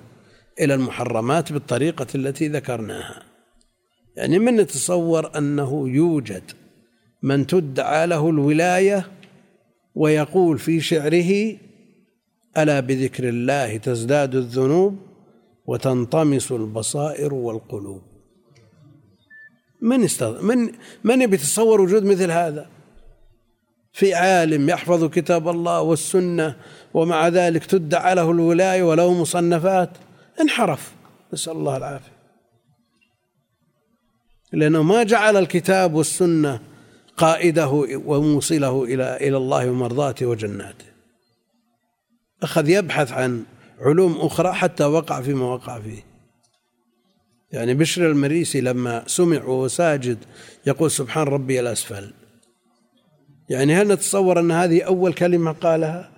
إلى 0.60 0.74
المحرمات 0.74 1.52
بالطريقة 1.52 2.06
التي 2.14 2.48
ذكرناها. 2.48 3.22
يعني 4.16 4.38
من 4.38 4.58
يتصور 4.58 5.38
أنه 5.38 5.88
يوجد 5.88 6.42
من 7.22 7.46
تدعى 7.46 8.06
له 8.06 8.30
الولاية 8.30 9.06
ويقول 9.94 10.58
في 10.58 10.80
شعره 10.80 11.56
ألا 12.58 12.80
بذكر 12.80 13.28
الله 13.28 13.76
تزداد 13.76 14.34
الذنوب 14.34 14.98
وتنطمس 15.66 16.52
البصائر 16.52 17.34
والقلوب. 17.34 18.02
من 19.82 20.04
استغ... 20.04 20.42
من 20.42 20.72
من 21.04 21.26
بيتصور 21.26 21.80
وجود 21.80 22.04
مثل 22.04 22.30
هذا؟ 22.30 22.66
في 23.92 24.14
عالم 24.14 24.68
يحفظ 24.68 25.04
كتاب 25.04 25.48
الله 25.48 25.80
والسنة 25.80 26.56
ومع 26.94 27.28
ذلك 27.28 27.64
تدعى 27.64 28.14
له 28.14 28.30
الولاية 28.30 28.82
وله 28.82 29.14
مصنفات 29.14 29.90
انحرف. 30.40 30.94
نسأل 31.32 31.52
الله 31.52 31.76
العافية. 31.76 32.20
لأنه 34.52 34.82
ما 34.82 35.02
جعل 35.02 35.36
الكتاب 35.36 35.94
والسنة 35.94 36.60
قائده 37.16 37.68
وموصله 38.06 38.84
إلى 38.84 39.16
إلى 39.16 39.36
الله 39.36 39.70
ومرضاته 39.70 40.26
وجناته. 40.26 40.89
أخذ 42.42 42.68
يبحث 42.68 43.12
عن 43.12 43.44
علوم 43.80 44.16
أخرى 44.20 44.52
حتى 44.52 44.84
وقع 44.84 45.20
فيما 45.20 45.44
وقع 45.44 45.80
فيه. 45.80 46.02
يعني 47.52 47.74
بشر 47.74 48.10
المريسي 48.10 48.60
لما 48.60 49.04
سمع 49.06 49.44
وهو 49.44 49.68
ساجد 49.68 50.18
يقول 50.66 50.90
سبحان 50.90 51.26
ربي 51.26 51.60
الأسفل. 51.60 52.12
يعني 53.48 53.74
هل 53.74 53.88
نتصور 53.88 54.40
أن 54.40 54.50
هذه 54.50 54.82
أول 54.82 55.12
كلمة 55.12 55.52
قالها؟ 55.52 56.10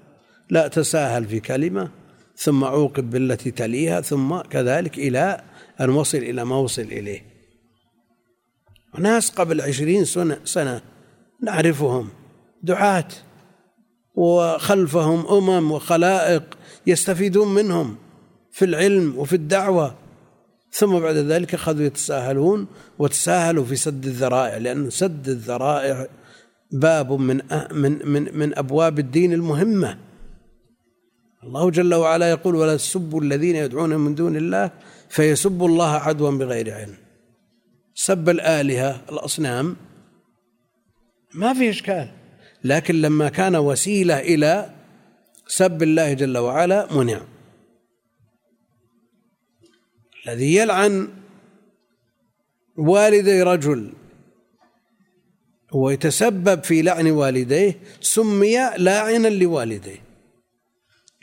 لا 0.51 0.69
تساهل 0.69 1.25
في 1.25 1.41
كلمة 1.41 1.91
ثم 2.37 2.65
عوقب 2.65 3.11
بالتي 3.11 3.51
تليها 3.51 4.01
ثم 4.01 4.41
كذلك 4.41 4.99
إلى 4.99 5.45
أن 5.81 5.91
وصل 5.91 6.19
إلى 6.19 6.45
ما 6.45 6.57
وصل 6.57 6.83
إليه. 6.83 7.23
ناس 8.99 9.31
قبل 9.31 9.61
عشرين 9.61 10.05
سنة, 10.05 10.41
سنة 10.45 10.81
نعرفهم 11.43 12.09
دعاة. 12.63 13.09
وخلفهم 14.15 15.27
أمم 15.27 15.73
وخلائق 15.73 16.43
يستفيدون 16.87 17.55
منهم 17.55 17.97
في 18.51 18.65
العلم 18.65 19.19
وفي 19.19 19.33
الدعوة. 19.33 19.95
ثم 20.73 20.99
بعد 20.99 21.17
ذلك 21.17 21.55
أخذوا 21.55 21.87
يتساهلون 21.87 22.67
وتساهلوا 22.99 23.65
في 23.65 23.77
سد 23.77 24.07
الذرائع 24.07 24.57
لأن 24.57 24.91
سد 24.91 25.29
الذرائع 25.29 26.07
باب 26.73 27.13
من 27.13 27.41
من 27.73 28.09
من 28.09 28.39
من 28.39 28.59
أبواب 28.59 28.99
الدين 28.99 29.33
المهمة. 29.33 29.99
الله 31.45 31.71
جل 31.71 31.95
وعلا 31.95 32.31
يقول 32.31 32.55
ولا 32.55 32.77
تسبوا 32.77 33.21
الذين 33.21 33.57
يدعون 33.57 33.97
من 33.97 34.15
دون 34.15 34.37
الله 34.37 34.71
فيسبوا 35.09 35.69
الله 35.69 35.91
عدوا 35.91 36.31
بغير 36.31 36.75
علم. 36.75 36.95
سب 37.95 38.29
الآلهة 38.29 39.01
الأصنام. 39.13 39.77
ما 41.35 41.55
في 41.55 41.71
إشكال. 41.71 42.22
لكن 42.65 43.01
لما 43.01 43.29
كان 43.29 43.57
وسيلة 43.57 44.21
إلى 44.21 44.75
سب 45.47 45.83
الله 45.83 46.13
جل 46.13 46.39
وعلا 46.39 46.93
منع. 46.93 47.21
الذي 50.27 50.55
يلعن 50.55 51.09
والدي 52.77 53.43
رجل 53.43 53.93
ويتسبب 55.75 56.65
في 56.65 56.83
لعن 56.83 57.11
والديه 57.11 57.81
سمي 58.01 58.57
لاعنا 58.79 59.29
لوالديه 59.29 60.03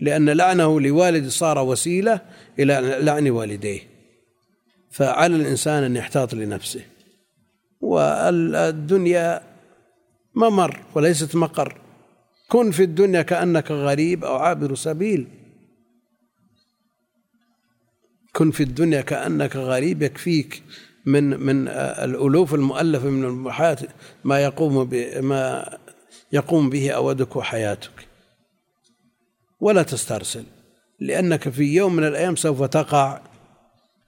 لأن 0.02 0.30
لعنه 0.30 0.82
لوالد 0.82 1.28
صار 1.28 1.60
وسيلة 1.60 2.22
إلى 2.60 3.00
لعن 3.02 3.30
والديه. 3.30 3.80
فعلى 4.92 5.36
الإنسان 5.36 5.84
أن 5.84 5.96
يحتاط 5.96 6.34
لنفسه. 6.34 6.82
والدنيا 7.82 9.49
ممر 10.40 10.80
وليست 10.96 11.36
مقر. 11.36 11.78
كن 12.50 12.72
في 12.72 12.84
الدنيا 12.84 13.22
كأنك 13.22 13.72
غريب 13.72 14.26
أو 14.26 14.36
عابر 14.36 14.76
سبيل. 14.76 15.28
كن 18.36 18.52
في 18.52 18.64
الدنيا 18.64 19.02
كأنك 19.02 19.56
غريب 19.56 20.02
يكفيك 20.02 20.64
من 21.06 21.40
من 21.40 21.68
الألوف 21.68 22.54
المؤلفة 22.54 23.10
من 23.10 23.24
المباحات 23.24 23.80
ما 24.24 24.40
يقوم 24.40 24.90
ما 25.22 25.78
يقوم 26.32 26.70
به 26.70 26.92
أودك 26.92 27.36
وحياتك. 27.36 28.08
ولا 29.60 29.84
تسترسل 29.84 30.44
لأنك 31.00 31.50
في 31.50 31.64
يوم 31.64 31.96
من 31.96 32.04
الأيام 32.04 32.36
سوف 32.36 32.64
تقع 32.64 33.22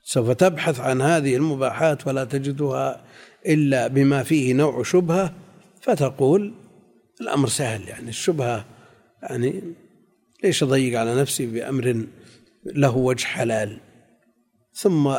سوف 0.03 0.31
تبحث 0.31 0.79
عن 0.79 1.01
هذه 1.01 1.35
المباحات 1.35 2.07
ولا 2.07 2.23
تجدها 2.23 3.03
إلا 3.45 3.87
بما 3.87 4.23
فيه 4.23 4.53
نوع 4.53 4.83
شبهة. 4.83 5.33
فتقول 5.81 6.53
الأمر 7.21 7.47
سهل 7.47 7.87
يعني 7.87 8.09
الشبهة 8.09 8.65
يعني 9.23 9.63
ليش 10.43 10.63
أضيق 10.63 10.99
على 10.99 11.21
نفسي 11.21 11.45
بأمر 11.45 12.05
له 12.65 12.97
وجه 12.97 13.25
حلال؟ 13.25 13.77
ثم 14.73 15.13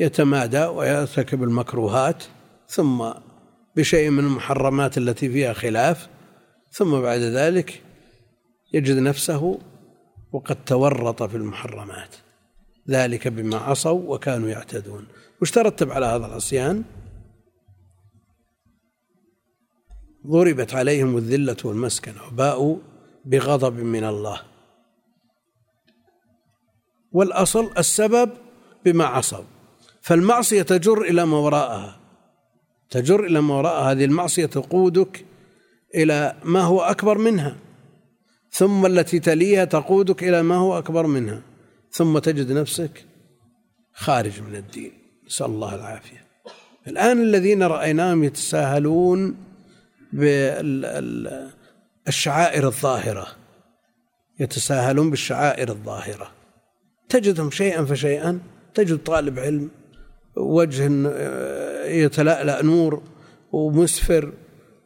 يتمادى 0.00 0.64
ويرتكب 0.64 1.42
المكروهات 1.42 2.24
ثم 2.68 3.10
بشيء 3.76 4.10
من 4.10 4.18
المحرمات 4.24 4.98
التي 4.98 5.28
فيها 5.28 5.52
خلاف 5.52 6.08
ثم 6.70 7.00
بعد 7.00 7.20
ذلك 7.20 7.82
يجد 8.72 8.96
نفسه 8.96 9.58
وقد 10.32 10.64
تورط 10.64 11.22
في 11.22 11.36
المحرمات. 11.36 12.16
ذلك 12.90 13.28
بما 13.28 13.56
عصوا 13.56 14.14
وكانوا 14.14 14.48
يعتدون. 14.48 15.06
وش 15.42 15.50
ترتب 15.50 15.92
على 15.92 16.06
هذا 16.06 16.26
العصيان؟ 16.26 16.84
ضربت 20.28 20.74
عليهم 20.74 21.16
الذلة 21.16 21.56
والمسكنة 21.64 22.26
وباءوا 22.32 22.76
بغضب 23.24 23.78
من 23.78 24.04
الله. 24.04 24.40
والأصل 27.12 27.70
السبب 27.78 28.30
بما 28.84 29.04
عصوا. 29.04 29.44
فالمعصية 30.00 30.62
تجر 30.62 31.02
إلى 31.02 31.26
ما 31.26 31.36
وراءها. 31.36 32.00
تجر 32.90 33.24
إلى 33.24 33.40
ما 33.40 33.54
وراءها. 33.54 33.92
هذه 33.92 34.04
المعصية 34.04 34.46
تقودك 34.46 35.24
إلى 35.94 36.36
ما 36.44 36.60
هو 36.60 36.80
أكبر 36.80 37.18
منها. 37.18 37.56
ثم 38.50 38.86
التي 38.86 39.18
تليها 39.18 39.64
تقودك 39.64 40.24
إلى 40.24 40.42
ما 40.42 40.56
هو 40.56 40.78
أكبر 40.78 41.06
منها. 41.06 41.42
ثم 41.90 42.18
تجد 42.18 42.52
نفسك 42.52 43.04
خارج 43.92 44.40
من 44.40 44.56
الدين. 44.56 44.92
نسأل 45.26 45.46
الله 45.46 45.74
العافية. 45.74 46.26
الآن 46.88 47.22
الذين 47.22 47.62
رأيناهم 47.62 48.24
يتساهلون 48.24 49.47
بالشعائر 52.06 52.66
الظاهرة 52.66 53.26
يتساهلون 54.40 55.10
بالشعائر 55.10 55.68
الظاهرة. 55.68 56.30
تجدهم 57.08 57.50
شيئا 57.50 57.84
فشيئا 57.84 58.40
تجد 58.74 58.98
طالب 58.98 59.38
علم 59.38 59.70
وجه 60.36 60.84
يتلألأ 61.86 62.62
نور 62.62 63.02
ومسفر 63.52 64.32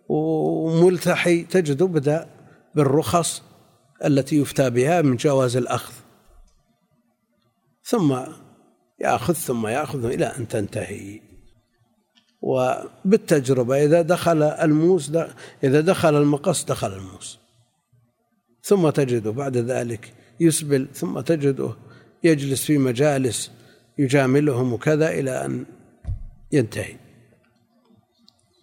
وملتحي 0.08 1.42
تجده 1.42 1.86
بدأ 1.86 2.28
بالرخص 2.74 3.42
التي 4.04 4.36
يفتى 4.36 4.70
بها 4.70 5.02
من 5.02 5.16
جواز 5.16 5.56
الأخذ. 5.56 5.92
ثم 7.84 8.20
يأخذ 9.00 9.34
ثم 9.34 9.66
يأخذ 9.66 10.04
إلى 10.04 10.26
أن 10.26 10.48
تنتهي. 10.48 11.20
وبالتجربة 12.42 13.84
إذا 13.84 14.02
دخل 14.02 14.42
الموس 14.42 15.12
إذا 15.64 15.80
دخل 15.80 16.16
المقص 16.16 16.64
دخل 16.64 16.92
الموس. 16.92 17.38
ثم 18.62 18.90
تجده 18.90 19.30
بعد 19.30 19.56
ذلك 19.56 20.14
يسبل 20.40 20.88
ثم 20.94 21.20
تجده 21.20 21.76
يجلس 22.24 22.64
في 22.64 22.78
مجالس 22.78 23.50
يجاملهم 23.98 24.72
وكذا 24.72 25.10
إلى 25.10 25.44
أن 25.44 25.64
ينتهي. 26.52 26.96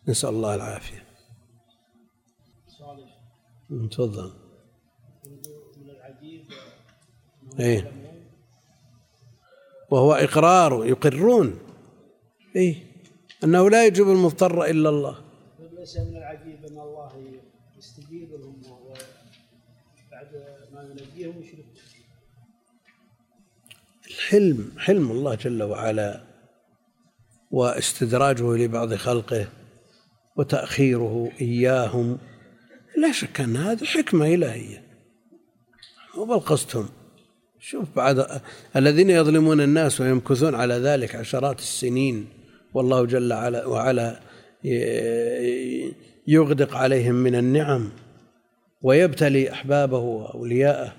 نسأل 0.07 0.29
الله 0.29 0.55
العافية. 0.55 1.03
تفضل. 3.91 4.31
من 5.77 5.89
العجيب 5.89 6.41
إيه. 7.59 7.91
وهو 9.89 10.13
إقرار 10.13 10.85
يقرون. 10.85 11.59
إيه. 12.55 12.88
أنه 13.43 13.69
لا 13.69 13.85
يجب 13.85 14.09
المضطر 14.09 14.65
إلا 14.65 14.89
الله. 14.89 15.23
ليس 15.79 15.97
من 15.97 16.17
العجيب 16.17 16.65
أن 16.65 16.79
الله 16.79 17.11
يستجيب 17.77 18.31
لهم 18.31 18.61
بعد 20.11 20.27
ما 20.73 20.81
ينجيهم 20.83 21.41
يشركون 21.41 21.63
الحلم 24.07 24.71
حلم 24.77 25.11
الله 25.11 25.35
جل 25.35 25.63
وعلا 25.63 26.21
واستدراجه 27.51 28.55
لبعض 28.55 28.93
خلقه 28.93 29.47
وتأخيره 30.35 31.31
إياهم. 31.41 32.17
لا 32.97 33.11
شك 33.11 33.41
أن 33.41 33.57
هذه 33.57 33.83
حكمة 33.83 34.25
إلهية. 34.33 34.83
قصدهم. 36.45 36.89
شوف 37.59 37.95
بعد 37.95 38.41
الذين 38.75 39.09
يظلمون 39.09 39.61
الناس 39.61 40.01
ويمكثون 40.01 40.55
على 40.55 40.73
ذلك 40.73 41.15
عشرات 41.15 41.59
السنين. 41.59 42.38
والله 42.73 43.05
جل 43.05 43.33
وعلا 43.65 44.19
يغدق 46.27 46.75
عليهم 46.75 47.15
من 47.15 47.35
النعم 47.35 47.91
ويبتلي 48.81 49.51
أحبابه 49.51 49.97
وأولياءه. 49.97 50.95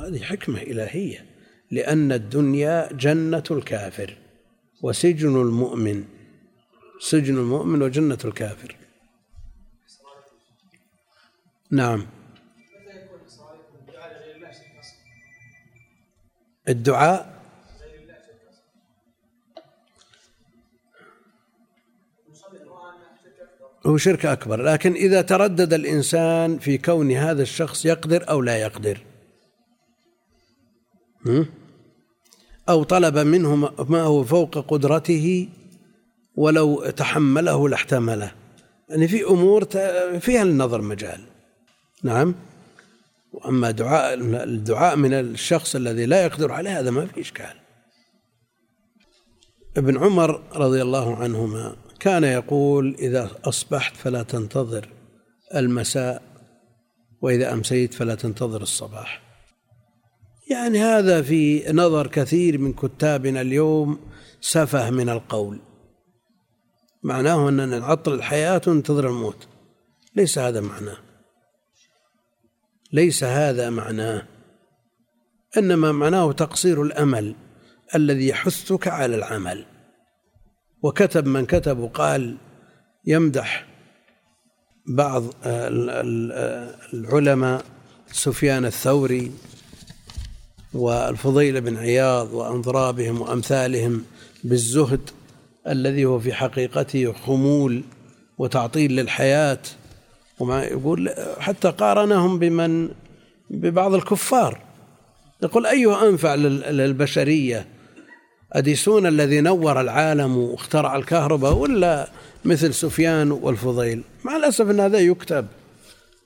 هذه 0.00 0.22
حكمة 0.22 0.62
إلهية 0.62 1.26
لأن 1.70 2.12
الدنيا 2.12 2.92
جنة 2.92 3.44
الكافر 3.50 4.16
وسجن 4.82 5.40
المؤمن 5.40 6.04
سجن 7.00 7.36
المؤمن 7.36 7.82
وجنة 7.82 8.18
الكافر. 8.24 8.76
نعم. 11.70 12.06
الدعاء 16.68 17.33
هو 23.86 23.96
شرك 23.96 24.26
أكبر 24.26 24.62
لكن 24.62 24.92
إذا 24.92 25.22
تردد 25.22 25.74
الإنسان 25.74 26.58
في 26.58 26.78
كون 26.78 27.12
هذا 27.12 27.42
الشخص 27.42 27.86
يقدر 27.86 28.30
أو 28.30 28.40
لا 28.40 28.56
يقدر؟ 28.56 28.98
أو 32.68 32.82
طلب 32.82 33.18
منه 33.18 33.56
ما 33.88 34.02
هو 34.02 34.24
فوق 34.24 34.58
قدرته 34.58 35.48
ولو 36.36 36.90
تحمله 36.90 37.68
لاحتمله. 37.68 38.32
يعني 38.88 39.08
في 39.08 39.24
أمور 39.24 39.64
فيها 40.20 40.42
النظر 40.42 40.82
مجال. 40.82 41.20
نعم؟ 42.02 42.34
وأما 43.32 43.70
دعاء 43.70 44.14
الدعاء 44.44 44.96
من 44.96 45.12
الشخص 45.14 45.76
الذي 45.76 46.06
لا 46.06 46.24
يقدر 46.24 46.52
عليه 46.52 46.80
هذا 46.80 46.90
ما 46.90 47.06
في 47.06 47.20
إشكال. 47.20 47.54
ابن 49.76 49.98
عمر 49.98 50.42
رضي 50.54 50.82
الله 50.82 51.16
عنهما 51.16 51.76
كان 52.04 52.24
يقول 52.24 52.94
إذا 52.98 53.30
أصبحت 53.44 53.96
فلا 53.96 54.22
تنتظر 54.22 54.88
المساء 55.54 56.22
وإذا 57.20 57.52
أمسيت 57.52 57.94
فلا 57.94 58.14
تنتظر 58.14 58.62
الصباح. 58.62 59.22
يعني 60.50 60.78
هذا 60.78 61.22
في 61.22 61.72
نظر 61.72 62.06
كثير 62.06 62.58
من 62.58 62.72
كتابنا 62.72 63.40
اليوم 63.40 64.00
سفه 64.40 64.90
من 64.90 65.08
القول. 65.08 65.60
معناه 67.02 67.48
أننا 67.48 67.78
نعطل 67.78 68.14
الحياة 68.14 68.60
وننتظر 68.66 69.08
الموت. 69.08 69.48
ليس 70.16 70.38
هذا 70.38 70.60
معناه. 70.60 70.98
ليس 72.92 73.24
هذا 73.24 73.70
معناه. 73.70 74.26
إنما 75.58 75.92
معناه 75.92 76.32
تقصير 76.32 76.82
الأمل 76.82 77.34
الذي 77.94 78.28
يحثك 78.28 78.88
على 78.88 79.16
العمل. 79.16 79.73
وكتب 80.84 81.26
من 81.26 81.46
كتب 81.46 81.78
وقال 81.78 82.36
يمدح 83.06 83.66
بعض 84.86 85.24
العلماء 86.94 87.64
سفيان 88.12 88.64
الثوري 88.64 89.32
والفضيل 90.74 91.60
بن 91.60 91.76
عياض 91.76 92.32
وأنضرابهم 92.32 93.20
وأمثالهم 93.20 94.04
بالزهد 94.44 95.10
الذي 95.68 96.04
هو 96.04 96.18
في 96.20 96.32
حقيقته 96.32 97.12
خمول 97.12 97.82
وتعطيل 98.38 98.96
للحياة 98.96 99.60
وما 100.38 100.64
يقول 100.64 101.10
حتى 101.38 101.70
قارنهم 101.70 102.38
بمن 102.38 102.88
ببعض 103.50 103.94
الكفار. 103.94 104.60
يقول 105.42 105.66
أيه 105.66 106.08
أنفع 106.08 106.34
للبشرية 106.34 107.73
أديسون 108.54 109.06
الذي 109.06 109.40
نور 109.40 109.80
العالم 109.80 110.36
واخترع 110.36 110.96
الكهرباء 110.96 111.52
ولا 111.52 112.10
مثل 112.44 112.74
سفيان 112.74 113.32
والفضيل؟ 113.32 114.02
مع 114.24 114.36
الأسف 114.36 114.70
أن 114.70 114.80
هذا 114.80 114.98
يكتب 114.98 115.46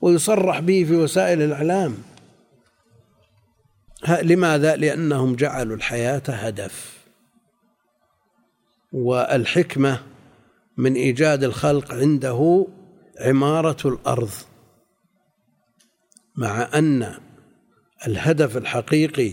ويصرح 0.01 0.61
به 0.61 0.85
في 0.85 0.95
وسائل 0.97 1.43
الإعلام. 1.43 1.95
لماذا؟ 4.23 4.77
لأنهم 4.77 5.37
جعلوا 5.37 5.77
الحياة 5.77 6.23
هدف. 6.29 6.99
والحكمة 8.93 10.03
من 10.77 10.95
إيجاد 10.95 11.45
الخلق 11.45 11.95
عنده 11.95 12.67
عمارة 13.21 13.89
الأرض. 13.89 14.31
مع 16.37 16.69
أن 16.75 17.15
الهدف 18.07 18.57
الحقيقي 18.57 19.33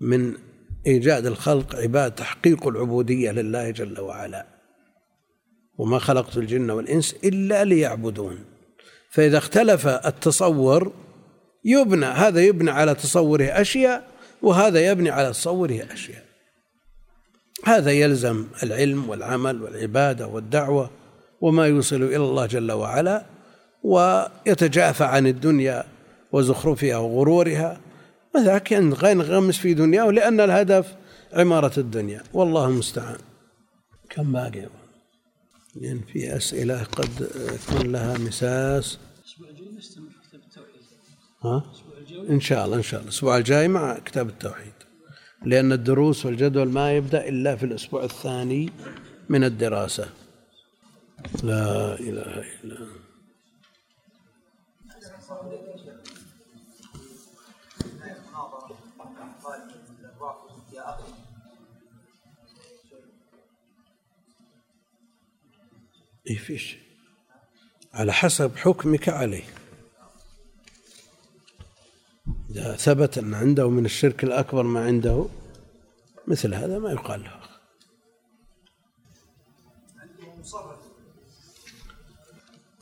من 0.00 0.45
إيجاد 0.86 1.26
الخلق 1.26 1.76
عباد 1.76 2.14
تحقيق 2.14 2.66
العبودية 2.66 3.30
لله 3.30 3.70
جل 3.70 4.00
وعلا. 4.00 4.46
وما 5.78 5.98
خلقت 5.98 6.36
الجن 6.36 6.70
والإنس 6.70 7.14
إلا 7.24 7.64
ليعبدون. 7.64 8.44
فإذا 9.10 9.38
اختلف 9.38 9.86
التصور 9.86 10.92
يبنى 11.64 12.06
هذا 12.06 12.40
يبنى 12.40 12.70
على 12.70 12.94
تصوره 12.94 13.44
أشياء 13.44 14.08
وهذا 14.42 14.90
يبني 14.90 15.10
على 15.10 15.30
تصوره 15.30 15.86
أشياء. 15.92 16.26
هذا 17.64 17.90
يلزم 17.90 18.46
العلم 18.62 19.08
والعمل 19.08 19.62
والعبادة 19.62 20.26
والدعوة 20.26 20.90
وما 21.40 21.66
يوصل 21.66 22.02
إلى 22.02 22.16
الله 22.16 22.46
جل 22.46 22.72
وعلا 22.72 23.24
ويتجافى 23.82 25.04
عن 25.04 25.26
الدنيا 25.26 25.84
وزخرفها 26.32 26.96
وغرورها 26.96 27.80
وذاك 28.36 28.72
ينغمس 28.72 29.58
في 29.58 29.74
دنياه 29.74 30.04
لأن 30.04 30.40
الهدف 30.40 30.94
عمارة 31.32 31.80
الدنيا. 31.80 32.22
والله 32.32 32.68
المستعان. 32.68 33.18
كم 34.10 34.32
باقي؟ 34.32 34.66
لأن 35.74 36.00
في 36.12 36.36
أسئلة 36.36 36.82
قد 36.82 37.28
يكون 37.36 37.92
لها 37.92 38.18
مساس. 38.18 38.98
الأسبوع 39.18 39.48
الجاي 39.48 39.68
نستمر 39.78 40.08
في 40.10 40.28
كتاب 40.28 40.40
التوحيد. 40.40 40.82
ها؟ 41.44 41.64
إن 42.30 42.40
شاء 42.40 42.64
الله 42.64 42.76
إن 42.76 42.82
شاء 42.82 43.00
الله. 43.00 43.10
الأسبوع 43.10 43.36
الجاي 43.36 43.68
مع 43.68 43.98
كتاب 43.98 44.28
التوحيد. 44.28 44.72
لأن 45.44 45.72
الدروس 45.72 46.26
والجدول 46.26 46.68
ما 46.68 46.96
يبدأ 46.96 47.28
إلا 47.28 47.56
في 47.56 47.66
الأسبوع 47.66 48.04
الثاني 48.04 48.72
من 49.28 49.44
الدراسة. 49.44 50.08
لا 51.42 51.94
إله 52.00 52.44
إلا 52.64 52.76
الله. 52.76 53.05
فيش. 66.34 66.76
على 67.94 68.12
حسب 68.12 68.56
حكمك 68.56 69.08
عليه. 69.08 69.44
إذا 72.50 72.76
ثبت 72.76 73.18
أن 73.18 73.34
عنده 73.34 73.70
من 73.70 73.84
الشرك 73.84 74.24
الأكبر 74.24 74.62
ما 74.62 74.84
عنده 74.84 75.28
مثل 76.26 76.54
هذا 76.54 76.78
ما 76.78 76.92
يقال 76.92 77.22
له. 77.22 77.40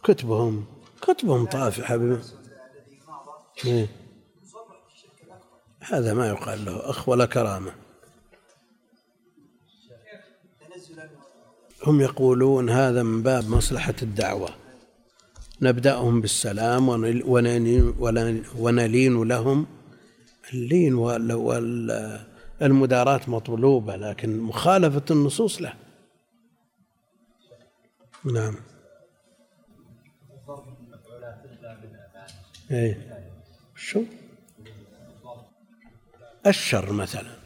كتبهم 0.04 0.66
كتبهم 1.02 1.46
طافحة 1.46 1.96
بما 1.96 2.22
إيه؟ 3.64 3.88
هذا 5.80 6.14
ما 6.14 6.28
يقال 6.28 6.64
له. 6.64 6.90
أخ 6.90 7.08
ولا 7.08 7.26
كرامة. 7.26 7.83
هم 11.86 12.00
يقولون 12.00 12.70
هذا 12.70 13.02
من 13.02 13.22
باب 13.22 13.48
مصلحة 13.48 13.94
الدعوة. 14.02 14.48
نبدأهم 15.62 16.20
بالسلام 16.20 16.88
ونلين 18.58 19.24
لهم. 19.28 19.66
اللين 20.54 20.94
والمداراة 22.60 23.20
مطلوبة 23.26 23.96
لكن 23.96 24.38
مخالفة 24.38 25.02
النصوص 25.10 25.62
له 25.62 25.72
نعم. 28.24 28.54
إيه. 32.70 33.24
شو؟ 33.76 34.02
الشر 36.46 36.92
مثلا. 36.92 37.36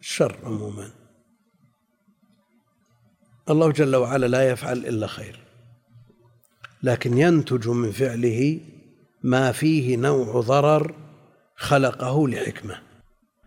الشر 0.00 0.38
عموما. 0.44 0.90
الله 3.50 3.72
جل 3.72 3.96
وعلا 3.96 4.26
لا 4.26 4.50
يفعل 4.50 4.78
إلا 4.78 5.06
خير. 5.06 5.40
لكن 6.82 7.18
ينتج 7.18 7.68
من 7.68 7.92
فعله 7.92 8.60
ما 9.22 9.52
فيه 9.52 9.96
نوع 9.96 10.40
ضرر 10.40 10.94
خلقه 11.56 12.28
لحكمة. 12.28 12.82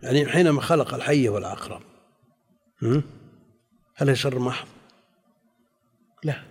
يعني 0.02 0.26
حينما 0.26 0.60
خلق 0.60 0.94
الحي 0.94 1.28
والعقرب 1.28 1.82
هل 3.96 4.18
شر 4.18 4.38
محض؟ 4.38 4.68
لا. 6.24 6.42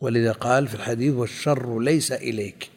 ولذا 0.00 0.32
قال 0.32 0.68
في 0.68 0.74
الحديث 0.74 1.14
والشر 1.14 1.80
ليس 1.80 2.12
إليك. 2.12 2.70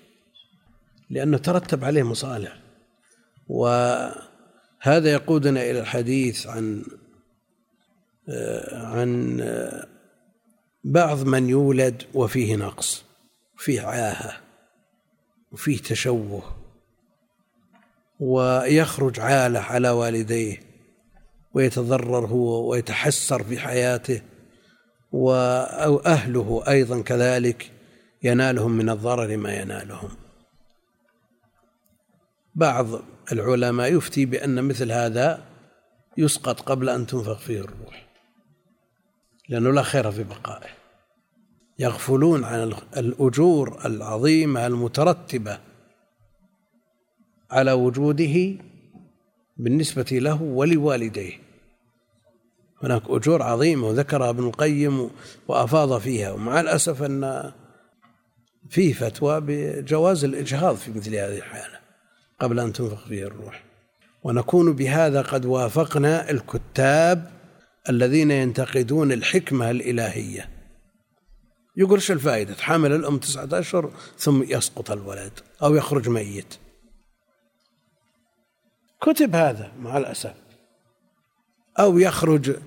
لأنه 1.09 1.38
ترتب 1.38 1.84
عليه 1.84 2.03
مصالح 2.03 2.59
وهذا 3.47 5.11
يقودنا 5.11 5.61
إلى 5.61 5.80
الحديث 5.80 6.47
عن 6.47 6.84
عن 8.71 9.41
بعض 10.84 11.23
من 11.23 11.49
يولد 11.49 12.03
وفيه 12.13 12.55
نقص 12.55 13.03
وفيه 13.57 13.82
عاهة 13.82 14.38
وفيه 15.51 15.78
تشوه 15.78 16.55
ويخرج 18.19 19.19
عالة 19.19 19.59
على 19.59 19.89
والديه 19.89 20.59
ويتضرر 21.53 22.26
هو 22.26 22.69
ويتحسر 22.69 23.43
في 23.43 23.59
حياته 23.59 24.21
أو 25.13 25.99
أهله 25.99 26.63
أيضا 26.67 27.01
كذلك 27.01 27.71
ينالهم 28.23 28.71
من 28.71 28.89
الضرر 28.89 29.38
ما 29.38 29.53
ينالهم. 29.53 30.09
بعض 32.55 32.88
العلماء 33.32 33.93
يفتي 33.93 34.26
بأن 34.26 34.63
مثل 34.63 34.91
هذا 34.91 35.45
يسقط 36.17 36.61
قبل 36.61 36.89
أن 36.89 37.07
تنفخ 37.07 37.39
فيه 37.39 37.59
الروح. 37.59 38.05
لأنه 39.50 39.72
لا 39.72 39.82
خير 39.82 40.12
في 40.12 40.24
بقائه. 40.24 40.70
يغفلون 41.80 42.43
عن 42.43 42.74
الأجور 42.98 43.86
العظيمة 43.86 44.68
المترتبة 44.68 45.60
على 47.52 47.72
وجوده 47.72 48.58
بالنسبة 49.58 50.06
له 50.12 50.41
ولوالديه. 50.41 51.34
هناك 52.84 53.02
أجور 53.08 53.41
عظيمة 53.41 53.88
وذكرها 53.88 54.30
ابن 54.30 54.48
القيم 54.48 55.10
وأفاض 55.48 56.00
فيها 56.00 56.32
ومع 56.32 56.60
الأسف 56.60 57.04
أن 57.04 57.52
فيه 58.70 58.93
فتوى 58.93 59.41
بجواز 59.41 60.24
الإجهاض 60.24 60.76
في 60.76 60.91
مثل 60.91 61.16
هذه 61.16 61.38
الحالة 61.38 61.80
قبل 62.39 62.60
أن 62.60 62.74
تنفخ 62.74 63.08
فيه 63.08 63.24
الروح. 63.24 63.64
ونكون 64.24 64.74
بهذا 64.74 65.22
قد 65.22 65.46
وافقنا 65.46 66.32
الكتاب 66.32 67.34
الذين 67.89 68.31
ينتقدون 68.31 69.11
الحكمة 69.11 69.71
الإلهية. 69.71 70.49
يقول 71.77 71.95
إيش 71.95 72.11
الفائدة 72.11 72.53
تحامل 72.53 72.93
الأم 72.93 73.17
تسعة 73.17 73.49
أشهر 73.51 73.91
ثم 74.17 74.43
يسقط 74.43 74.91
الولد 74.91 75.31
أو 75.63 75.75
يخرج 75.75 76.09
ميت. 76.09 76.53
كتب 79.01 79.36
هذا 79.36 79.71
مع 79.79 79.97
الأسف. 79.97 80.33
أو 81.79 81.99
يخرج 81.99 82.57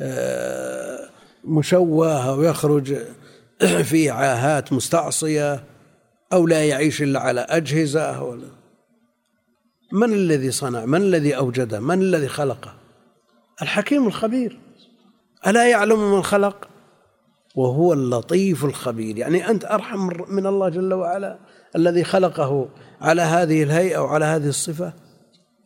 آه، 0.00 1.10
مشوه 1.44 2.28
أو 2.28 2.42
يخرج 2.42 2.96
في 3.90 4.10
عاهات 4.10 4.72
مستعصية 4.72 5.64
أو 6.32 6.46
لا 6.46 6.68
يعيش 6.68 7.02
إلا 7.02 7.20
على 7.20 7.40
أجهزة. 7.40 8.22
ولا 8.22 8.48
من 9.92 10.12
الذي 10.12 10.50
صنع؟ 10.50 10.84
من 10.84 11.02
الذي 11.02 11.36
أوجده؟ 11.36 11.80
من 11.80 12.02
الذي 12.02 12.28
خلقه؟ 12.28 12.79
الحكيم 13.62 14.06
الخبير. 14.06 14.60
ألا 15.46 15.70
يعلم 15.70 16.12
من 16.14 16.22
خلق؟ 16.22 16.68
وهو 17.54 17.92
اللطيف 17.92 18.64
الخبير. 18.64 19.18
يعني 19.18 19.50
أنت 19.50 19.64
أرحم 19.64 20.08
من 20.28 20.46
الله 20.46 20.68
جل 20.68 20.94
وعلا 20.94 21.38
الذي 21.76 22.04
خلقه 22.04 22.68
على 23.00 23.22
هذه 23.22 23.62
الهيئة 23.62 23.98
وعلى 23.98 24.24
هذه 24.24 24.48
الصفة؟ 24.48 24.92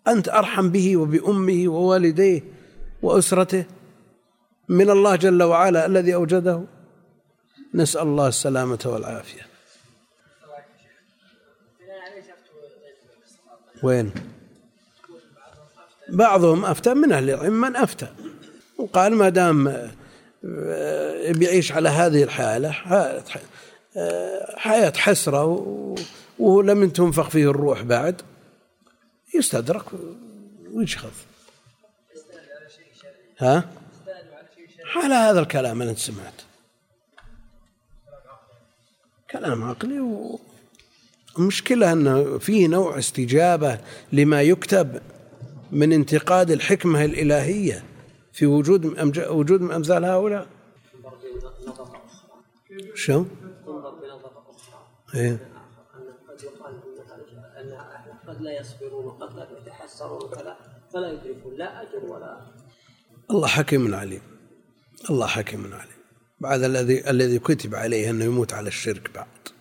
أنت 0.09 0.29
أرحم 0.29 0.69
به 0.71 0.97
وبأمه 0.97 1.69
ووالديه 1.69 2.43
وأسرته 3.03 3.65
من 4.69 4.91
الله 4.91 5.17
جل 5.17 5.43
وعلا 5.43 5.87
الذي 5.87 6.15
أوجده؟ 6.15 6.65
نسأل 7.75 8.03
الله 8.03 8.29
السلامة 8.29 8.79
والعافية. 8.87 9.47
وين؟ 13.83 14.34
بعضهم 16.15 16.65
أفتى 16.65 16.95
من 16.95 17.13
أهل 17.13 17.31
العلم 17.31 17.61
من 17.61 17.77
أفتى. 17.77 18.09
وقال 18.79 19.15
ما 19.15 19.29
دام 19.29 19.91
بيعيش 21.29 21.73
على 21.73 21.89
هذه 21.89 22.23
الحالة 22.23 22.71
حياة 24.57 24.93
حسرة 24.97 25.45
ولم 26.39 26.89
تنفخ 26.89 27.29
فيه 27.29 27.51
الروح 27.51 27.83
بعد 27.83 28.23
يستدرك 29.35 29.85
ويشخص 30.73 31.27
ها؟ 33.39 33.69
على 34.97 35.15
هذا 35.15 35.41
الكلام 35.41 35.83
أنا 35.83 35.95
سمعت. 35.95 36.43
كلام 39.31 39.65
عقلي 39.65 40.29
والمشكلة 41.39 41.93
أنه 41.93 42.39
في 42.39 42.67
نوع 42.67 42.99
استجابة 42.99 43.79
لما 44.13 44.43
يكتب 44.43 45.01
من 45.75 45.93
انتقاد 45.93 46.51
الحكمة 46.51 47.05
الإلهية 47.05 47.85
في 48.33 48.47
وجود 48.47 48.85
وجود 49.19 49.71
أمثال 49.71 50.05
هؤلاء 50.05 50.47
شو؟ 52.95 53.25
إيه؟ 55.15 55.55
قد 58.29 58.41
لا 58.43 58.61
يصبرون 58.61 59.05
وقد 59.05 59.37
لا 59.37 59.49
يتحسرون 59.59 60.31
فلا 60.31 60.57
فلا 60.93 61.13
يدركون 61.13 61.55
لا 61.55 61.83
اجر 61.83 62.05
ولا 62.05 62.41
الله 63.31 63.49
حكيم 63.49 63.95
عليم 63.95 64.23
الله 65.11 65.27
حكيم 65.27 65.65
عليم 65.65 65.97
بعد 66.41 66.63
الذي 66.63 67.11
الذي 67.11 67.39
كتب 67.39 67.75
عليه 67.75 68.11
أنه 68.11 68.25
يموت 68.25 68.53
على 68.53 68.69
الشرك 68.69 69.11
بعد 69.15 69.54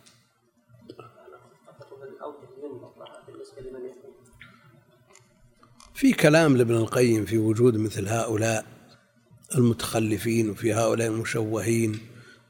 في 5.93 6.13
كلام 6.13 6.57
لابن 6.57 6.75
القيم 6.75 7.25
في 7.25 7.37
وجود 7.37 7.77
مثل 7.77 8.07
هؤلاء 8.07 8.65
المتخلفين 9.55 10.49
وفي 10.49 10.73
هؤلاء 10.73 11.07
المشوهين 11.07 11.99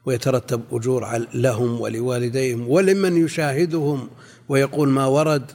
ويترتب 0.06 0.62
أجور 0.72 1.16
لهم 1.34 1.80
ولوالديهم 1.80 2.68
ولمن 2.68 3.24
يشاهدهم 3.24 4.10
ويقول 4.48 4.88
ما 4.88 5.06
ورد. 5.06 5.50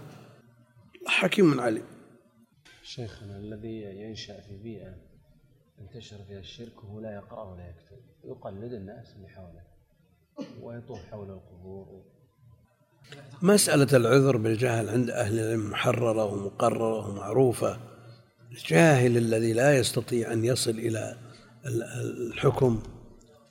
حكيم 1.07 1.59
عليم 1.59 1.83
شيخنا 2.83 3.37
الذي 3.37 3.81
ينشأ 3.81 4.41
في 4.41 4.57
بيئة 4.57 4.95
انتشر 5.81 6.17
فيها 6.27 6.39
الشرك 6.39 6.83
وهو 6.83 6.99
لا 6.99 7.15
يقرأ 7.15 7.43
ولا 7.43 7.69
يكتب 7.69 7.97
يقلد 8.23 8.73
الناس 8.73 9.15
اللي 9.15 9.27
حوله 9.29 9.63
ويطوف 10.61 10.99
حول 11.11 11.29
القبور 11.29 12.03
مسألة 13.41 13.97
العذر 13.97 14.37
بالجهل 14.37 14.89
عند 14.89 15.09
أهل 15.09 15.39
العلم 15.39 15.69
محررة 15.69 16.25
ومقررة 16.25 17.09
ومعروفة. 17.09 17.79
الجاهل 18.51 19.17
الذي 19.17 19.53
لا 19.53 19.77
يستطيع 19.77 20.33
أن 20.33 20.45
يصل 20.45 20.71
إلى 20.71 21.17
الحكم 21.65 22.83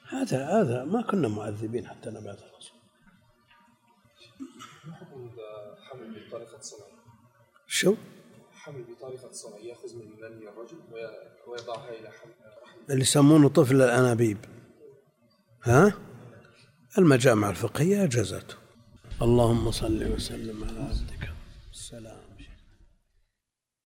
هذا 0.08 0.46
هذا 0.46 0.84
ما 0.84 1.02
كنا 1.02 1.28
معذبين 1.28 1.86
حتى 1.86 2.10
نبات 2.10 2.38
الرسول. 2.38 2.78
حمل 5.90 6.26
بطريقة 6.28 6.60
صنع؟ 6.60 6.86
شو؟ 7.66 7.94
حمل 8.52 8.84
بطريقة 8.84 9.32
صنع 9.32 9.56
يأخذ 9.56 9.94
من 9.94 10.06
مني 10.06 10.48
الرجل 10.48 10.78
ويضعها 11.46 11.90
إلى 11.90 12.08
حمل 12.08 12.32
اللي 12.90 13.00
يسمونه 13.00 13.48
طفل 13.48 13.82
الأنابيب. 13.82 14.38
ها؟ 15.62 15.92
المجامع 16.98 17.50
الفقهية 17.50 18.04
أجازته. 18.04 18.54
اللهم 19.22 19.70
صل 19.70 20.12
وسلم 20.14 20.64
على 20.64 20.80
عبدك. 20.80 21.30
السلام. 21.72 22.17